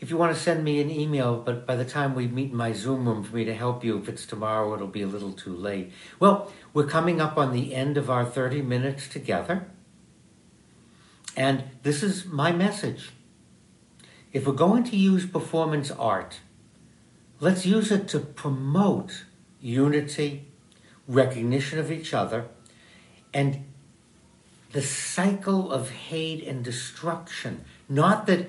if 0.00 0.10
you 0.10 0.16
want 0.16 0.34
to 0.34 0.40
send 0.40 0.64
me 0.64 0.80
an 0.80 0.90
email, 0.90 1.36
but 1.36 1.66
by 1.66 1.76
the 1.76 1.84
time 1.84 2.14
we 2.14 2.26
meet 2.26 2.50
in 2.50 2.56
my 2.56 2.72
Zoom 2.72 3.06
room 3.06 3.22
for 3.22 3.36
me 3.36 3.44
to 3.44 3.54
help 3.54 3.84
you, 3.84 3.98
if 3.98 4.08
it's 4.08 4.26
tomorrow, 4.26 4.74
it'll 4.74 4.88
be 4.88 5.02
a 5.02 5.06
little 5.06 5.32
too 5.32 5.54
late. 5.54 5.92
Well, 6.18 6.52
we're 6.74 6.86
coming 6.86 7.20
up 7.20 7.38
on 7.38 7.52
the 7.52 7.74
end 7.74 7.96
of 7.96 8.10
our 8.10 8.24
30 8.24 8.62
minutes 8.62 9.08
together. 9.08 9.66
And 11.36 11.64
this 11.82 12.02
is 12.02 12.26
my 12.26 12.52
message. 12.52 13.10
If 14.32 14.46
we're 14.46 14.54
going 14.54 14.84
to 14.84 14.96
use 14.96 15.26
performance 15.26 15.90
art, 15.90 16.40
let's 17.40 17.66
use 17.66 17.92
it 17.92 18.08
to 18.08 18.18
promote 18.18 19.24
unity, 19.60 20.46
recognition 21.06 21.78
of 21.78 21.92
each 21.92 22.14
other, 22.14 22.46
and 23.34 23.64
the 24.72 24.82
cycle 24.82 25.70
of 25.70 25.90
hate 25.90 26.46
and 26.46 26.64
destruction. 26.64 27.64
Not 27.88 28.26
that 28.26 28.48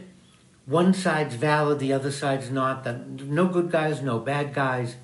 one 0.66 0.94
side's 0.94 1.36
valid, 1.36 1.80
the 1.80 1.92
other 1.92 2.12
side's 2.12 2.50
not, 2.50 2.86
that 2.86 3.08
no 3.08 3.48
good 3.48 3.70
guys, 3.70 4.02
no 4.02 4.20
bad 4.20 4.54
guys. 4.54 4.96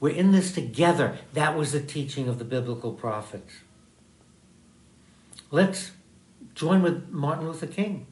We're 0.00 0.14
in 0.14 0.32
this 0.32 0.52
together. 0.52 1.18
That 1.34 1.56
was 1.56 1.72
the 1.72 1.80
teaching 1.80 2.28
of 2.28 2.38
the 2.38 2.44
biblical 2.44 2.92
prophets. 2.92 3.56
Let's 5.50 5.92
join 6.54 6.82
with 6.82 7.10
Martin 7.10 7.46
Luther 7.46 7.66
King. 7.66 8.06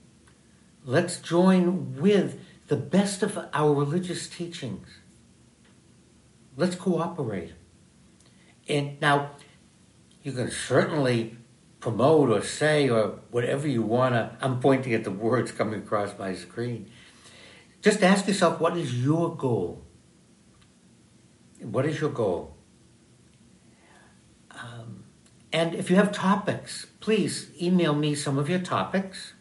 Let's 0.85 1.18
join 1.21 2.01
with 2.01 2.40
the 2.68 2.77
best 2.77 3.23
of 3.23 3.38
our 3.53 3.73
religious 3.73 4.29
teachings. 4.29 4.88
Let's 6.57 6.75
cooperate. 6.75 7.53
And 8.68 9.01
now, 9.01 9.33
you 10.23 10.33
can 10.33 10.51
certainly 10.51 11.37
promote 11.81 12.31
or 12.31 12.42
say 12.42 12.88
or 12.88 13.18
whatever 13.31 13.66
you 13.66 13.83
want 13.83 14.14
to. 14.14 14.37
I'm 14.40 14.61
pointing 14.61 14.95
at 14.95 15.05
the 15.05 15.11
words 15.11 15.51
coming 15.53 15.81
across 15.81 16.16
my 16.18 16.35
screen. 16.35 16.90
Just 17.83 18.03
ask 18.03 18.29
yourself 18.29 18.61
what 18.61 18.77
is 18.77 19.05
your 19.05 19.35
goal? 19.35 19.83
What 21.61 21.85
is 21.85 22.01
your 22.01 22.11
goal? 22.11 22.57
Um, 24.53 25.05
and 25.53 25.75
if 25.75 25.90
you 25.90 25.97
have 25.97 26.12
topics, 26.12 26.87
please 27.01 27.51
email 27.61 27.95
me 27.95 28.14
some 28.14 28.38
of 28.38 28.49
your 28.49 28.61
topics. 28.61 29.32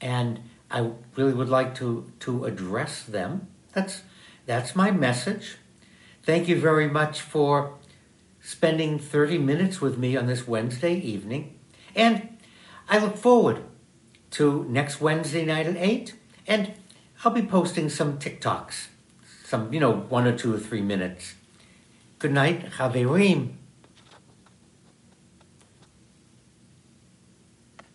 And 0.00 0.40
I 0.70 0.90
really 1.16 1.32
would 1.32 1.48
like 1.48 1.74
to, 1.76 2.10
to 2.20 2.44
address 2.44 3.02
them. 3.02 3.48
That's, 3.72 4.02
that's 4.46 4.76
my 4.76 4.90
message. 4.90 5.56
Thank 6.22 6.48
you 6.48 6.60
very 6.60 6.88
much 6.88 7.20
for 7.20 7.74
spending 8.40 8.98
30 8.98 9.38
minutes 9.38 9.80
with 9.80 9.98
me 9.98 10.16
on 10.16 10.26
this 10.26 10.46
Wednesday 10.46 10.94
evening. 10.94 11.58
And 11.94 12.38
I 12.88 12.98
look 12.98 13.16
forward 13.16 13.62
to 14.32 14.64
next 14.68 15.00
Wednesday 15.00 15.44
night 15.44 15.66
at 15.66 15.76
8. 15.76 16.14
And 16.46 16.74
I'll 17.24 17.32
be 17.32 17.42
posting 17.42 17.88
some 17.88 18.18
TikToks, 18.18 18.86
some, 19.44 19.72
you 19.72 19.80
know, 19.80 19.92
one 19.92 20.26
or 20.26 20.36
two 20.36 20.54
or 20.54 20.58
three 20.58 20.80
minutes. 20.80 21.34
Good 22.18 22.32
night, 22.32 22.70
Chaverim. 22.72 23.52